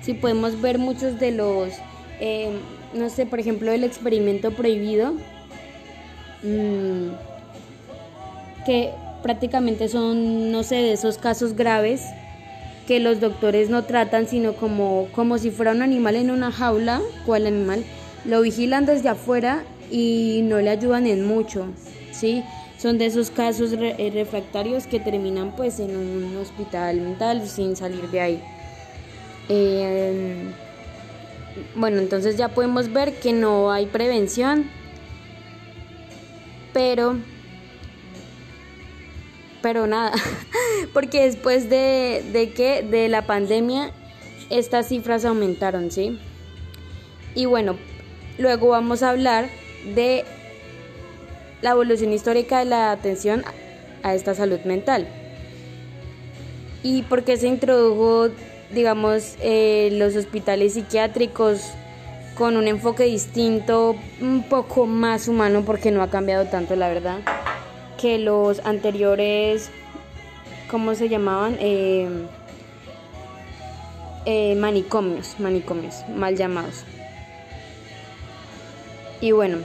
Si 0.01 0.15
podemos 0.15 0.59
ver 0.59 0.79
muchos 0.79 1.19
de 1.19 1.31
los, 1.31 1.73
eh, 2.19 2.49
no 2.95 3.07
sé, 3.11 3.27
por 3.27 3.39
ejemplo, 3.39 3.71
el 3.71 3.83
experimento 3.83 4.49
prohibido, 4.49 5.13
mm, 6.41 7.09
que 8.65 8.91
prácticamente 9.23 9.87
son, 9.87 10.51
no 10.51 10.63
sé, 10.63 10.75
de 10.75 10.93
esos 10.93 11.17
casos 11.17 11.55
graves 11.55 12.03
que 12.87 12.99
los 12.99 13.19
doctores 13.19 13.69
no 13.69 13.83
tratan, 13.83 14.27
sino 14.27 14.53
como, 14.53 15.07
como 15.13 15.37
si 15.37 15.51
fuera 15.51 15.71
un 15.71 15.81
animal 15.81 16.15
en 16.15 16.31
una 16.31 16.51
jaula, 16.51 17.01
cual 17.25 17.45
animal, 17.45 17.83
lo 18.25 18.41
vigilan 18.41 18.85
desde 18.85 19.09
afuera 19.09 19.63
y 19.91 20.41
no 20.43 20.59
le 20.59 20.69
ayudan 20.69 21.05
en 21.05 21.25
mucho, 21.25 21.65
¿sí? 22.11 22.43
son 22.79 22.97
de 22.97 23.07
esos 23.07 23.29
casos 23.29 23.73
eh, 23.73 24.11
refractarios 24.13 24.87
que 24.87 24.99
terminan 24.99 25.53
pues 25.55 25.79
en 25.79 25.97
un 25.97 26.37
hospital 26.37 27.01
mental 27.01 27.47
sin 27.47 27.75
salir 27.75 28.09
de 28.09 28.21
ahí. 28.21 28.43
Eh, 29.49 30.49
bueno, 31.75 31.99
entonces 31.99 32.37
ya 32.37 32.47
podemos 32.49 32.91
ver 32.93 33.19
que 33.19 33.33
no 33.33 33.69
hay 33.69 33.85
prevención, 33.85 34.69
pero, 36.71 37.17
pero 39.61 39.87
nada, 39.87 40.11
porque 40.93 41.23
después 41.25 41.69
de, 41.69 42.23
de 42.31 42.51
que 42.51 42.83
de 42.83 43.09
la 43.09 43.25
pandemia 43.25 43.91
estas 44.49 44.87
cifras 44.87 45.25
aumentaron, 45.25 45.91
¿sí? 45.91 46.19
Y 47.35 47.45
bueno, 47.45 47.77
luego 48.37 48.69
vamos 48.69 49.03
a 49.03 49.09
hablar 49.09 49.49
de 49.95 50.25
la 51.61 51.71
evolución 51.71 52.13
histórica 52.13 52.59
de 52.59 52.65
la 52.65 52.91
atención 52.91 53.43
a 54.03 54.15
esta 54.15 54.33
salud 54.33 54.59
mental. 54.61 55.07
¿Y 56.81 57.03
por 57.03 57.23
qué 57.23 57.37
se 57.37 57.47
introdujo, 57.47 58.29
digamos, 58.71 59.35
eh, 59.41 59.89
los 59.93 60.15
hospitales 60.15 60.73
psiquiátricos 60.73 61.61
con 62.35 62.55
un 62.55 62.67
enfoque 62.67 63.03
distinto, 63.03 63.97
un 64.21 64.43
poco 64.43 64.85
más 64.85 65.27
humano, 65.27 65.63
porque 65.65 65.91
no 65.91 66.01
ha 66.01 66.09
cambiado 66.09 66.45
tanto, 66.45 66.77
la 66.77 66.87
verdad, 66.87 67.19
que 67.99 68.17
los 68.17 68.59
anteriores, 68.65 69.69
¿cómo 70.71 70.95
se 70.95 71.09
llamaban? 71.09 71.57
Eh, 71.59 72.07
eh, 74.25 74.55
manicomios, 74.55 75.35
manicomios, 75.39 76.07
mal 76.15 76.35
llamados. 76.35 76.85
Y 79.21 79.31
bueno, 79.33 79.57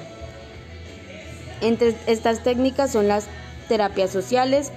entre 1.60 1.94
estas 2.06 2.42
técnicas 2.42 2.90
son 2.90 3.06
las 3.06 3.28
terapias 3.68 4.10
sociales. 4.10 4.72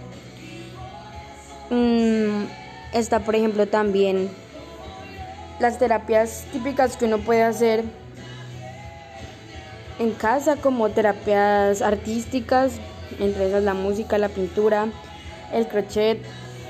Mm, 1.71 2.45
está, 2.93 3.21
por 3.21 3.35
ejemplo, 3.35 3.67
también 3.67 4.29
las 5.59 5.79
terapias 5.79 6.45
típicas 6.51 6.95
que 6.95 7.05
uno 7.05 7.17
puede 7.17 7.41
hacer 7.41 7.83
en 9.97 10.11
casa, 10.11 10.57
como 10.57 10.89
terapias 10.89 11.81
artísticas, 11.81 12.73
entre 13.19 13.47
esas 13.47 13.63
la 13.63 13.73
música, 13.73 14.17
la 14.17 14.29
pintura, 14.29 14.87
el 15.53 15.67
crochet, 15.67 16.19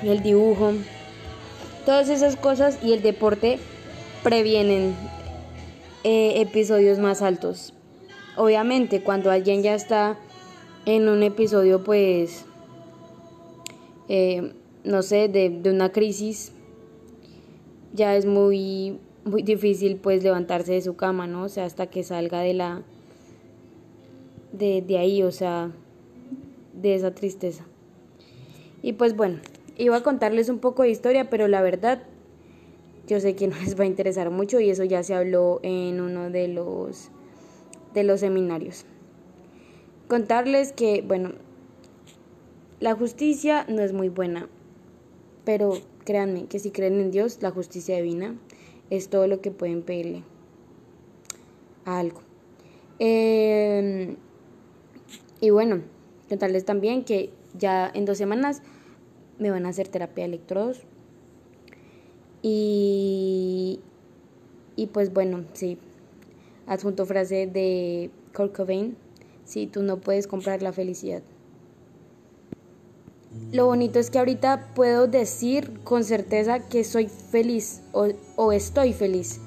el 0.03 0.21
dibujo. 0.21 0.73
Todas 1.86 2.10
esas 2.10 2.36
cosas 2.36 2.79
y 2.83 2.93
el 2.93 3.01
deporte 3.01 3.60
previenen 4.23 4.95
eh, 6.03 6.41
episodios 6.41 6.99
más 6.99 7.21
altos 7.21 7.73
obviamente 8.38 9.01
cuando 9.01 9.31
alguien 9.31 9.63
ya 9.63 9.73
está 9.73 10.17
en 10.86 11.10
un 11.10 11.23
episodio 11.23 11.83
pues 11.83 12.45
eh, 14.07 14.53
no 14.83 15.01
sé 15.01 15.27
de, 15.27 15.69
una 15.69 15.91
crisis 15.91 16.53
ya 17.93 18.15
es 18.15 18.25
muy 18.25 18.99
muy 19.25 19.41
difícil 19.41 19.97
pues 19.97 20.23
levantarse 20.23 20.73
de 20.73 20.81
su 20.81 20.95
cama 20.95 21.27
no 21.27 21.43
o 21.43 21.49
sea 21.49 21.65
hasta 21.65 21.88
que 21.88 22.03
salga 22.03 22.39
de 22.39 22.53
la 22.53 22.83
de, 24.53 24.81
de 24.81 24.97
ahí 24.97 25.23
o 25.23 25.31
sea 25.31 25.71
de 26.82 26.96
esa 26.96 27.13
tristeza 27.13 27.66
y 28.82 28.94
pues 28.94 29.16
bueno 29.16 29.40
iba 29.78 29.98
a 29.98 30.04
contarles 30.04 30.50
un 30.50 30.60
poco 30.60 30.84
de 30.84 30.90
historia 30.90 31.30
pero 31.30 31.48
la 31.48 31.62
verdad 31.62 32.04
yo 33.08 33.20
sé 33.20 33.36
que 33.36 33.48
no 33.48 33.56
les 33.63 33.80
va 33.80 33.84
a 33.84 33.88
interesar 33.88 34.30
mucho 34.30 34.60
y 34.60 34.70
eso 34.70 34.84
ya 34.84 35.04
se 35.04 35.13
habló 35.13 35.60
en 35.63 36.02
uno 36.02 36.30
de 36.30 36.48
los 36.48 37.12
de 37.94 38.04
los 38.04 38.20
seminarios. 38.20 38.86
Contarles 40.08 40.72
que, 40.72 41.04
bueno, 41.06 41.32
la 42.80 42.94
justicia 42.94 43.66
no 43.68 43.82
es 43.82 43.92
muy 43.92 44.10
buena, 44.10 44.48
pero 45.44 45.80
créanme 46.06 46.46
que 46.46 46.60
si 46.60 46.72
creen 46.72 47.00
en 47.00 47.12
Dios, 47.12 47.40
la 47.42 47.52
justicia 47.52 47.98
divina 47.98 48.36
es 48.90 49.10
todo 49.10 49.28
lo 49.28 49.42
que 49.42 49.52
pueden 49.52 49.82
pedirle 49.82 50.24
a 51.86 52.00
algo. 52.00 52.22
Em, 53.00 54.16
y 55.42 55.50
bueno, 55.50 55.82
contarles 56.30 56.66
también 56.66 57.04
que 57.04 57.32
ya 57.58 57.90
en 57.94 58.06
dos 58.06 58.18
semanas 58.18 58.62
me 59.40 59.52
van 59.52 59.66
a 59.66 59.70
hacer 59.70 59.88
terapia 59.88 60.24
de 60.24 60.30
electrodos. 60.30 60.82
Y, 62.42 63.80
y 64.76 64.88
pues 64.88 65.12
bueno, 65.12 65.46
sí, 65.54 65.78
Adjunto 66.68 67.06
frase 67.06 67.48
de 67.48 68.12
Kurt 68.36 68.56
Cobain, 68.56 68.96
si 69.46 69.68
tú 69.68 69.82
no 69.82 69.98
puedes 70.00 70.28
comprar 70.28 70.62
la 70.62 70.74
felicidad. 70.74 71.24
lo 73.52 73.66
bonito 73.66 74.00
es 74.00 74.10
que 74.10 74.20
ahorita 74.20 74.74
puedo 74.74 75.08
decir 75.08 75.80
con 75.84 76.04
certeza 76.04 76.68
que 76.68 76.84
soy 76.84 77.08
feliz 77.08 77.82
o, 77.94 78.08
o 78.36 78.52
estoy 78.52 78.94
feliz. 78.94 79.40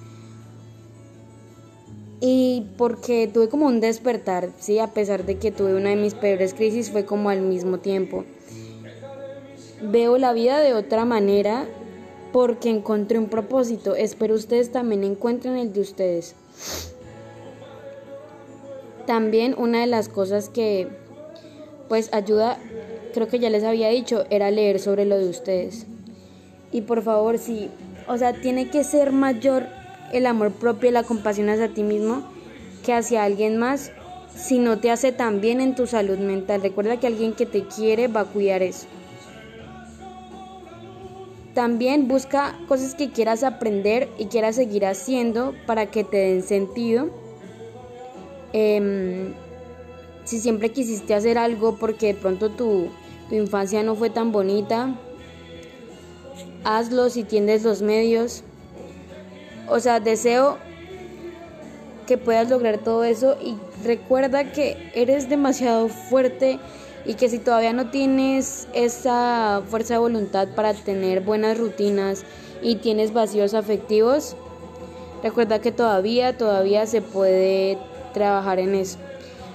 Y 2.21 2.67
porque 2.77 3.31
tuve 3.33 3.49
como 3.49 3.67
un 3.67 3.81
despertar, 3.81 4.51
sí, 4.59 4.79
a 4.79 4.89
pesar 4.89 5.25
de 5.25 5.39
que 5.39 5.51
tuve 5.51 5.75
una 5.75 5.89
de 5.91 5.97
mis 5.97 6.15
peores 6.15 6.53
crisis, 6.53 6.91
fue 6.91 7.07
como 7.07 7.31
al 7.31 7.41
mismo 7.41 7.79
tiempo. 7.79 8.25
Veo 9.83 10.19
la 10.19 10.35
vida 10.35 10.61
de 10.61 10.75
otra 10.75 11.07
manera 11.07 11.67
porque 12.33 12.69
encontré 12.69 13.19
un 13.19 13.29
propósito. 13.29 13.95
Espero 13.95 14.35
ustedes 14.35 14.71
también 14.71 15.03
encuentren 15.03 15.57
el 15.57 15.73
de 15.73 15.81
ustedes. 15.81 16.35
También 19.07 19.55
una 19.57 19.81
de 19.81 19.87
las 19.87 20.11
cosas 20.11 20.51
que 20.51 20.89
pues 21.89 22.13
ayuda, 22.13 22.59
creo 23.15 23.27
que 23.27 23.39
ya 23.41 23.51
les 23.51 23.65
había 23.65 23.89
dicho, 23.89 24.25
era 24.31 24.51
leer 24.51 24.79
sobre 24.79 25.07
lo 25.07 25.19
de 25.19 25.29
ustedes. 25.29 25.87
Y 26.71 26.83
por 26.83 27.03
favor, 27.03 27.39
sí, 27.39 27.69
o 28.07 28.17
sea, 28.17 28.33
tiene 28.33 28.71
que 28.71 28.85
ser 28.85 29.11
mayor 29.11 29.67
el 30.13 30.27
amor 30.27 30.53
propio 30.53 30.91
y 30.91 30.93
la 30.93 31.03
compasión 31.03 31.49
hacia 31.49 31.73
ti 31.73 31.83
mismo 31.83 32.23
que 32.85 32.93
hacia 32.95 33.25
alguien 33.25 33.59
más 33.59 33.93
si 34.35 34.59
no 34.59 34.79
te 34.79 34.91
hace 34.91 35.13
tan 35.13 35.41
bien 35.41 35.61
en 35.61 35.75
tu 35.75 35.87
salud 35.87 36.19
mental. 36.19 36.63
Recuerda 36.63 36.99
que 36.99 37.07
alguien 37.07 37.33
que 37.33 37.47
te 37.47 37.65
quiere 37.65 38.09
va 38.09 38.21
a 38.21 38.25
cuidar 38.25 38.63
eso. 38.63 38.87
También 41.55 42.07
busca 42.07 42.57
cosas 42.69 42.95
que 42.95 43.11
quieras 43.11 43.43
aprender 43.43 44.09
y 44.19 44.27
quieras 44.27 44.57
seguir 44.57 44.87
haciendo 44.87 45.55
para 45.67 45.87
que 45.91 46.05
te 46.05 46.17
den 46.17 46.43
sentido. 46.43 47.11
Em, 48.53 49.35
si 50.25 50.41
siempre 50.41 50.71
quisiste 50.71 51.13
hacer 51.13 51.39
algo 51.39 51.77
porque 51.77 52.09
de 52.09 52.15
pronto 52.15 52.51
tu, 52.51 52.89
tu 53.29 53.35
infancia 53.35 53.83
no 53.83 53.97
fue 53.97 54.11
tan 54.11 54.31
bonita, 54.31 54.95
hazlo 56.65 57.11
si 57.11 57.25
tienes 57.25 57.65
los 57.65 57.83
medios. 57.83 58.45
O 59.71 59.79
sea, 59.79 60.01
deseo 60.01 60.59
que 62.09 62.19
puedas 62.19 62.51
lograr 62.51 62.79
todo 62.79 63.05
eso 63.05 63.37
y 63.41 63.57
recuerda 63.85 64.51
que 64.51 64.91
eres 64.97 65.29
demasiado 65.29 65.89
fuerte 65.89 66.59
y 67.07 67.15
que 67.15 67.29
si 67.29 67.39
todavía 67.39 67.73
no 67.73 67.89
tienes 67.91 68.67
esa 68.75 69.63
fuerza 69.71 69.95
de 69.95 70.01
voluntad 70.01 70.49
para 70.57 70.75
tener 70.75 71.21
buenas 71.21 71.57
rutinas 71.57 72.25
y 72.61 72.77
tienes 72.77 73.13
vacíos 73.13 73.55
afectivos, 73.55 74.35
recuerda 75.23 75.61
que 75.61 75.71
todavía, 75.71 76.37
todavía 76.37 76.85
se 76.87 77.01
puede 77.01 77.79
trabajar 78.13 78.59
en 78.59 78.75
eso. 78.75 78.99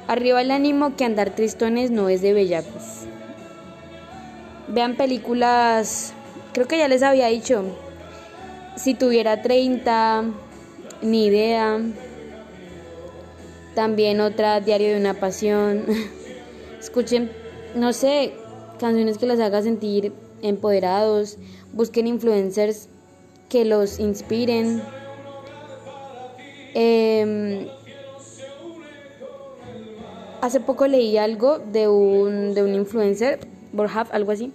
Arriba 0.07 0.41
el 0.41 0.51
ánimo 0.51 0.95
que 0.95 1.03
andar 1.03 1.31
tristones 1.31 1.91
no 1.91 2.07
es 2.07 2.21
de 2.21 2.33
bellacos. 2.33 3.01
Vean 4.69 4.95
películas, 4.95 6.13
creo 6.53 6.69
que 6.69 6.77
ya 6.77 6.87
les 6.87 7.03
había 7.03 7.27
dicho, 7.27 7.65
si 8.75 8.93
tuviera 8.93 9.41
30, 9.41 10.23
ni 11.01 11.25
idea. 11.25 11.79
También 13.73 14.21
otra, 14.21 14.61
Diario 14.61 14.89
de 14.89 14.99
una 14.99 15.13
Pasión. 15.15 15.85
Escuchen, 16.79 17.31
no 17.75 17.93
sé, 17.93 18.33
canciones 18.79 19.17
que 19.17 19.25
los 19.25 19.39
haga 19.39 19.61
sentir 19.61 20.13
empoderados. 20.41 21.37
Busquen 21.73 22.07
influencers 22.07 22.89
que 23.49 23.65
los 23.65 23.99
inspiren. 23.99 24.81
Em, 26.73 27.67
hace 30.41 30.59
poco 30.59 30.87
leí 30.87 31.17
algo 31.17 31.59
de 31.59 31.87
un, 31.87 32.53
de 32.53 32.63
un 32.63 32.75
influencer, 32.75 33.39
Borhaf, 33.71 34.13
algo 34.13 34.31
así. 34.31 34.51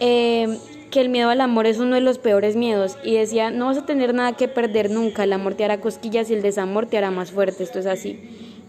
Eh, 0.00 0.58
que 0.90 1.00
el 1.00 1.08
miedo 1.08 1.30
al 1.30 1.40
amor 1.40 1.66
es 1.66 1.78
uno 1.78 1.94
de 1.94 2.00
los 2.00 2.18
peores 2.18 2.56
miedos 2.56 2.96
y 3.04 3.14
decía, 3.14 3.50
no 3.50 3.66
vas 3.66 3.78
a 3.78 3.86
tener 3.86 4.14
nada 4.14 4.32
que 4.32 4.48
perder 4.48 4.90
nunca, 4.90 5.24
el 5.24 5.32
amor 5.32 5.54
te 5.54 5.64
hará 5.64 5.80
cosquillas 5.80 6.30
y 6.30 6.34
el 6.34 6.42
desamor 6.42 6.86
te 6.86 6.98
hará 6.98 7.10
más 7.10 7.30
fuerte, 7.30 7.62
esto 7.62 7.78
es 7.78 7.86
así. 7.86 8.18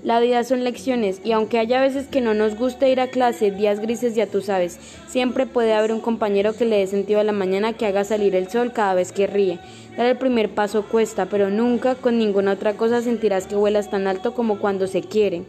La 0.04 0.22
vida 0.22 0.46
son 0.46 0.64
lecciones 0.64 1.20
y 1.26 1.34
aunque 1.34 1.60
haya 1.60 1.82
veces 1.82 2.08
que 2.08 2.22
no 2.22 2.34
nos 2.34 2.56
guste 2.56 2.90
ir 2.90 3.02
a 3.02 3.08
clase, 3.08 3.52
días 3.52 3.82
grises 3.82 4.16
ya 4.16 4.28
tú 4.28 4.42
sabes, 4.42 4.80
siempre 5.08 5.46
puede 5.46 5.74
haber 5.74 5.92
un 5.92 6.00
compañero 6.00 6.56
que 6.56 6.64
le 6.64 6.78
dé 6.78 6.88
sentido 6.88 7.20
a 7.20 7.26
la 7.26 7.34
mañana 7.34 7.74
que 7.74 7.86
haga 7.86 8.06
salir 8.06 8.34
el 8.36 8.50
sol 8.50 8.72
cada 8.72 8.94
vez 8.94 9.12
que 9.12 9.28
ríe. 9.28 9.60
Dar 9.98 10.06
el 10.06 10.16
primer 10.16 10.50
paso 10.50 10.84
cuesta, 10.84 11.26
pero 11.26 11.50
nunca 11.50 11.96
con 11.96 12.18
ninguna 12.18 12.54
otra 12.54 12.76
cosa 12.76 13.02
sentirás 13.02 13.46
que 13.46 13.56
vuelas 13.56 13.90
tan 13.90 14.08
alto 14.08 14.34
como 14.34 14.60
cuando 14.60 14.88
se 14.88 15.02
quiere. 15.02 15.44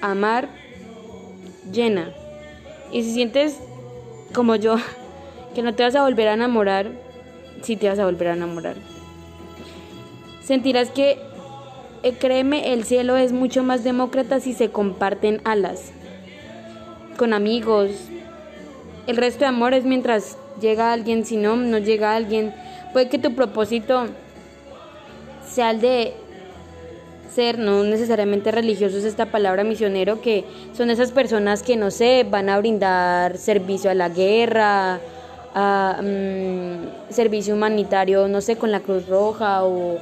Amar 0.00 0.48
llena. 1.70 2.10
Y 2.90 3.02
si 3.02 3.12
sientes 3.12 3.58
como 4.32 4.56
yo 4.56 4.76
que 5.54 5.62
no 5.62 5.74
te 5.74 5.82
vas 5.82 5.94
a 5.94 6.02
volver 6.02 6.28
a 6.28 6.34
enamorar, 6.34 6.88
sí 7.62 7.76
te 7.76 7.88
vas 7.88 7.98
a 7.98 8.04
volver 8.04 8.28
a 8.28 8.32
enamorar. 8.34 8.76
Sentirás 10.42 10.90
que, 10.90 11.18
eh, 12.02 12.12
créeme, 12.18 12.74
el 12.74 12.84
cielo 12.84 13.16
es 13.16 13.32
mucho 13.32 13.62
más 13.62 13.82
demócrata 13.82 14.40
si 14.40 14.52
se 14.52 14.70
comparten 14.70 15.40
alas, 15.44 15.92
con 17.16 17.32
amigos. 17.32 17.90
El 19.06 19.16
resto 19.16 19.40
de 19.40 19.46
amor 19.46 19.72
es 19.72 19.84
mientras 19.84 20.36
llega 20.60 20.92
alguien, 20.92 21.24
si 21.24 21.36
no, 21.36 21.56
no 21.56 21.78
llega 21.78 22.14
alguien. 22.14 22.54
Puede 22.92 23.08
que 23.08 23.18
tu 23.18 23.34
propósito 23.34 24.06
sea 25.46 25.70
el 25.70 25.80
de 25.80 26.14
ser, 27.34 27.58
no 27.58 27.82
necesariamente 27.82 28.50
religioso 28.50 28.98
es 28.98 29.04
esta 29.04 29.26
palabra 29.26 29.64
misionero, 29.64 30.20
que 30.20 30.44
son 30.72 30.90
esas 30.90 31.10
personas 31.10 31.62
que, 31.62 31.76
no 31.76 31.90
sé, 31.90 32.26
van 32.28 32.48
a 32.48 32.58
brindar 32.58 33.38
servicio 33.38 33.90
a 33.90 33.94
la 33.94 34.08
guerra, 34.08 35.00
a 35.54 36.00
mm, 36.02 37.12
servicio 37.12 37.54
humanitario, 37.54 38.28
no 38.28 38.40
sé, 38.40 38.56
con 38.56 38.72
la 38.72 38.80
Cruz 38.80 39.06
Roja 39.06 39.64
o, 39.64 39.98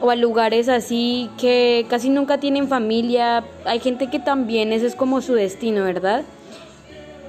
o 0.00 0.10
a 0.10 0.16
lugares 0.16 0.68
así 0.68 1.30
que 1.38 1.86
casi 1.88 2.10
nunca 2.10 2.38
tienen 2.38 2.68
familia. 2.68 3.44
Hay 3.64 3.80
gente 3.80 4.10
que 4.10 4.20
también 4.20 4.72
ese 4.72 4.86
es 4.86 4.94
como 4.94 5.22
su 5.22 5.34
destino, 5.34 5.84
¿verdad? 5.84 6.22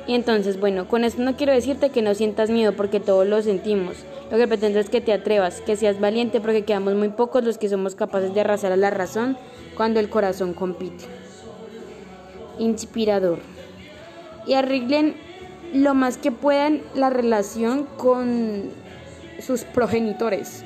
Y 0.05 0.15
entonces, 0.15 0.59
bueno, 0.59 0.87
con 0.87 1.05
esto 1.05 1.21
no 1.21 1.37
quiero 1.37 1.53
decirte 1.53 1.89
que 1.89 2.01
no 2.01 2.13
sientas 2.13 2.49
miedo 2.49 2.73
porque 2.73 2.99
todos 2.99 3.25
lo 3.25 3.41
sentimos. 3.41 3.95
Lo 4.29 4.37
que 4.37 4.47
pretendo 4.47 4.79
es 4.79 4.89
que 4.89 4.99
te 4.99 5.13
atrevas, 5.13 5.61
que 5.61 5.77
seas 5.77 5.99
valiente 5.99 6.41
porque 6.41 6.65
quedamos 6.65 6.95
muy 6.95 7.09
pocos 7.09 7.43
los 7.43 7.57
que 7.57 7.69
somos 7.69 7.95
capaces 7.95 8.33
de 8.33 8.41
arrasar 8.41 8.73
a 8.73 8.77
la 8.77 8.89
razón 8.89 9.37
cuando 9.77 9.99
el 10.01 10.09
corazón 10.09 10.53
compite. 10.53 11.05
Inspirador. 12.59 13.39
Y 14.45 14.55
arreglen 14.55 15.15
lo 15.73 15.93
más 15.95 16.17
que 16.17 16.31
puedan 16.31 16.81
la 16.93 17.09
relación 17.09 17.87
con 17.97 18.69
sus 19.39 19.63
progenitores. 19.63 20.63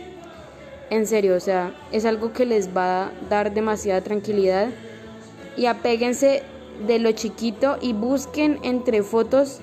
En 0.90 1.08
serio, 1.08 1.36
o 1.36 1.40
sea, 1.40 1.74
es 1.92 2.06
algo 2.06 2.34
que 2.34 2.46
les 2.46 2.76
va 2.76 3.06
a 3.06 3.12
dar 3.30 3.54
demasiada 3.54 4.02
tranquilidad. 4.02 4.70
Y 5.56 5.66
apéguense 5.66 6.44
de 6.86 7.00
lo 7.00 7.12
chiquito 7.12 7.78
y 7.82 7.94
busquen 7.94 8.60
entre 8.64 9.02
fotos 9.02 9.60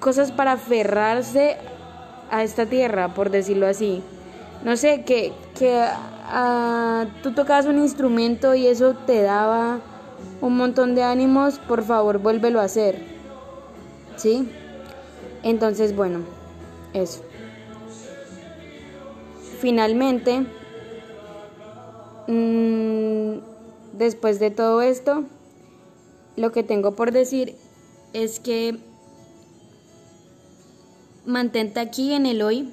cosas 0.00 0.30
para 0.30 0.52
aferrarse 0.52 1.56
a 2.30 2.42
esta 2.42 2.66
tierra, 2.66 3.14
por 3.14 3.30
decirlo 3.30 3.66
así. 3.66 4.02
No 4.64 4.76
sé, 4.76 5.02
que, 5.02 5.32
que 5.58 5.80
uh, 5.80 7.06
tú 7.22 7.32
tocabas 7.32 7.66
un 7.66 7.78
instrumento 7.78 8.54
y 8.54 8.66
eso 8.66 8.94
te 9.06 9.22
daba 9.22 9.80
un 10.40 10.56
montón 10.56 10.94
de 10.94 11.02
ánimos, 11.02 11.58
por 11.58 11.82
favor, 11.82 12.18
vuélvelo 12.18 12.60
a 12.60 12.64
hacer. 12.64 13.00
¿Sí? 14.16 14.48
Entonces, 15.42 15.94
bueno, 15.94 16.20
eso. 16.92 17.22
Finalmente, 19.60 20.46
mmm, 22.26 23.38
después 23.92 24.38
de 24.38 24.50
todo 24.50 24.82
esto, 24.82 25.24
lo 26.36 26.52
que 26.52 26.62
tengo 26.62 26.94
por 26.94 27.12
decir 27.12 27.56
es 28.12 28.40
que 28.40 28.78
mantente 31.26 31.80
aquí 31.80 32.12
en 32.14 32.26
el 32.26 32.42
hoy 32.42 32.72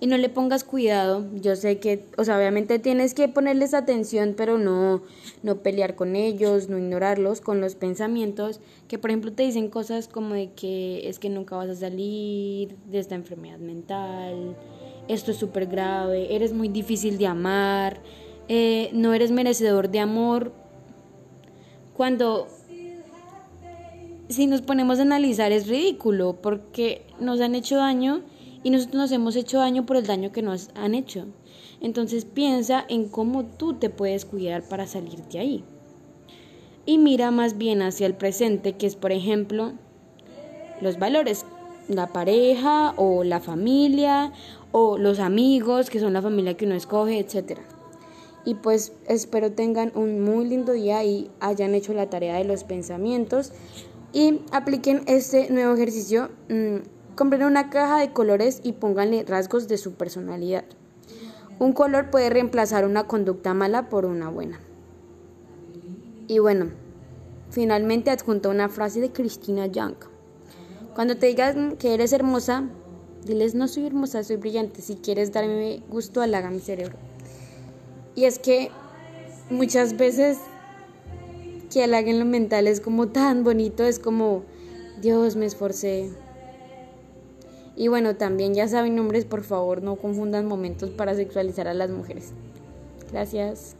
y 0.00 0.06
no 0.06 0.16
le 0.16 0.28
pongas 0.28 0.64
cuidado. 0.64 1.26
Yo 1.34 1.56
sé 1.56 1.78
que, 1.78 2.04
o 2.16 2.24
sea, 2.24 2.36
obviamente 2.36 2.78
tienes 2.78 3.14
que 3.14 3.28
ponerles 3.28 3.74
atención, 3.74 4.34
pero 4.36 4.58
no, 4.58 5.02
no 5.42 5.56
pelear 5.56 5.94
con 5.94 6.14
ellos, 6.14 6.68
no 6.68 6.78
ignorarlos 6.78 7.40
con 7.40 7.60
los 7.60 7.74
pensamientos 7.74 8.60
que, 8.86 8.98
por 8.98 9.10
ejemplo, 9.10 9.32
te 9.32 9.42
dicen 9.42 9.68
cosas 9.68 10.08
como 10.08 10.34
de 10.34 10.50
que 10.52 11.08
es 11.08 11.18
que 11.18 11.28
nunca 11.28 11.56
vas 11.56 11.68
a 11.68 11.74
salir 11.74 12.76
de 12.86 12.98
esta 12.98 13.14
enfermedad 13.14 13.58
mental, 13.58 14.56
esto 15.08 15.32
es 15.32 15.36
súper 15.36 15.66
grave, 15.66 16.34
eres 16.34 16.52
muy 16.52 16.68
difícil 16.68 17.18
de 17.18 17.26
amar, 17.26 18.00
eh, 18.48 18.90
no 18.92 19.14
eres 19.14 19.30
merecedor 19.30 19.90
de 19.90 20.00
amor. 20.00 20.52
Cuando 21.96 22.46
si 24.28 24.46
nos 24.46 24.62
ponemos 24.62 24.98
a 24.98 25.02
analizar 25.02 25.52
es 25.52 25.66
ridículo 25.66 26.36
porque 26.40 27.06
nos 27.18 27.40
han 27.40 27.54
hecho 27.54 27.76
daño 27.76 28.22
y 28.68 28.70
nosotros 28.70 28.96
nos 28.96 29.12
hemos 29.12 29.34
hecho 29.34 29.60
daño 29.60 29.86
por 29.86 29.96
el 29.96 30.06
daño 30.06 30.30
que 30.30 30.42
nos 30.42 30.68
han 30.74 30.94
hecho. 30.94 31.24
Entonces 31.80 32.26
piensa 32.26 32.84
en 32.86 33.08
cómo 33.08 33.46
tú 33.46 33.72
te 33.72 33.88
puedes 33.88 34.26
cuidar 34.26 34.62
para 34.62 34.86
salir 34.86 35.22
de 35.24 35.38
ahí. 35.38 35.64
y 36.84 36.98
mira 36.98 37.30
más 37.30 37.56
bien 37.56 37.80
hacia 37.80 38.06
el 38.06 38.14
presente, 38.14 38.74
que 38.74 38.86
es 38.86 38.94
por 38.94 39.10
ejemplo 39.10 39.72
los 40.82 40.98
valores, 40.98 41.46
la 41.88 42.08
pareja 42.08 42.92
o 42.98 43.24
la 43.24 43.40
familia 43.40 44.34
o 44.72 44.98
los 44.98 45.18
amigos, 45.18 45.88
que 45.88 45.98
son 45.98 46.12
la 46.12 46.20
familia 46.20 46.54
que 46.54 46.66
uno 46.66 46.74
escoge, 46.74 47.18
etc. 47.18 47.60
Y 48.44 48.56
pues 48.56 48.92
espero 49.06 49.50
tengan 49.52 49.92
un 49.94 50.20
muy 50.20 50.46
lindo 50.46 50.72
día 50.72 51.02
y 51.04 51.30
hayan 51.40 51.74
hecho 51.74 51.94
la 51.94 52.10
tarea 52.10 52.36
de 52.36 52.44
los 52.44 52.64
pensamientos 52.64 53.50
y 54.12 54.40
apliquen 54.52 55.04
este 55.06 55.48
nuevo 55.48 55.72
ejercicio. 55.72 56.28
Mm, 56.50 56.97
compren 57.18 57.42
una 57.42 57.68
caja 57.68 57.98
de 57.98 58.12
colores 58.12 58.60
y 58.62 58.74
pónganle 58.74 59.24
rasgos 59.24 59.66
de 59.66 59.76
su 59.76 59.94
personalidad. 59.94 60.62
Un 61.58 61.72
color 61.72 62.10
puede 62.10 62.30
reemplazar 62.30 62.84
una 62.84 63.08
conducta 63.08 63.54
mala 63.54 63.88
por 63.88 64.04
una 64.04 64.28
buena. 64.28 64.60
Y 66.28 66.38
bueno, 66.38 66.70
finalmente 67.50 68.12
adjunto 68.12 68.50
una 68.50 68.68
frase 68.68 69.00
de 69.00 69.10
Cristina 69.10 69.66
Young. 69.66 69.96
Cuando 70.94 71.16
te 71.16 71.26
digan 71.26 71.76
que 71.76 71.92
eres 71.92 72.12
hermosa, 72.12 72.68
diles 73.24 73.56
no 73.56 73.66
soy 73.66 73.86
hermosa, 73.86 74.22
soy 74.22 74.36
brillante. 74.36 74.80
Si 74.80 74.94
quieres 74.94 75.32
darme 75.32 75.82
gusto, 75.90 76.20
halaga 76.20 76.50
mi 76.50 76.60
cerebro. 76.60 76.94
Y 78.14 78.26
es 78.26 78.38
que 78.38 78.70
muchas 79.50 79.96
veces 79.96 80.38
que 81.68 81.82
halaguen 81.82 82.20
lo 82.20 82.26
mental 82.26 82.68
es 82.68 82.80
como 82.80 83.08
tan 83.08 83.42
bonito, 83.42 83.82
es 83.82 83.98
como, 83.98 84.44
Dios, 85.00 85.34
me 85.34 85.46
esforcé. 85.46 86.10
Y 87.78 87.86
bueno, 87.86 88.16
también 88.16 88.54
ya 88.54 88.66
saben 88.66 88.96
nombres, 88.96 89.24
por 89.24 89.44
favor, 89.44 89.84
no 89.84 89.94
confundan 89.94 90.46
momentos 90.46 90.90
para 90.90 91.14
sexualizar 91.14 91.68
a 91.68 91.74
las 91.74 91.90
mujeres. 91.90 92.32
Gracias. 93.12 93.77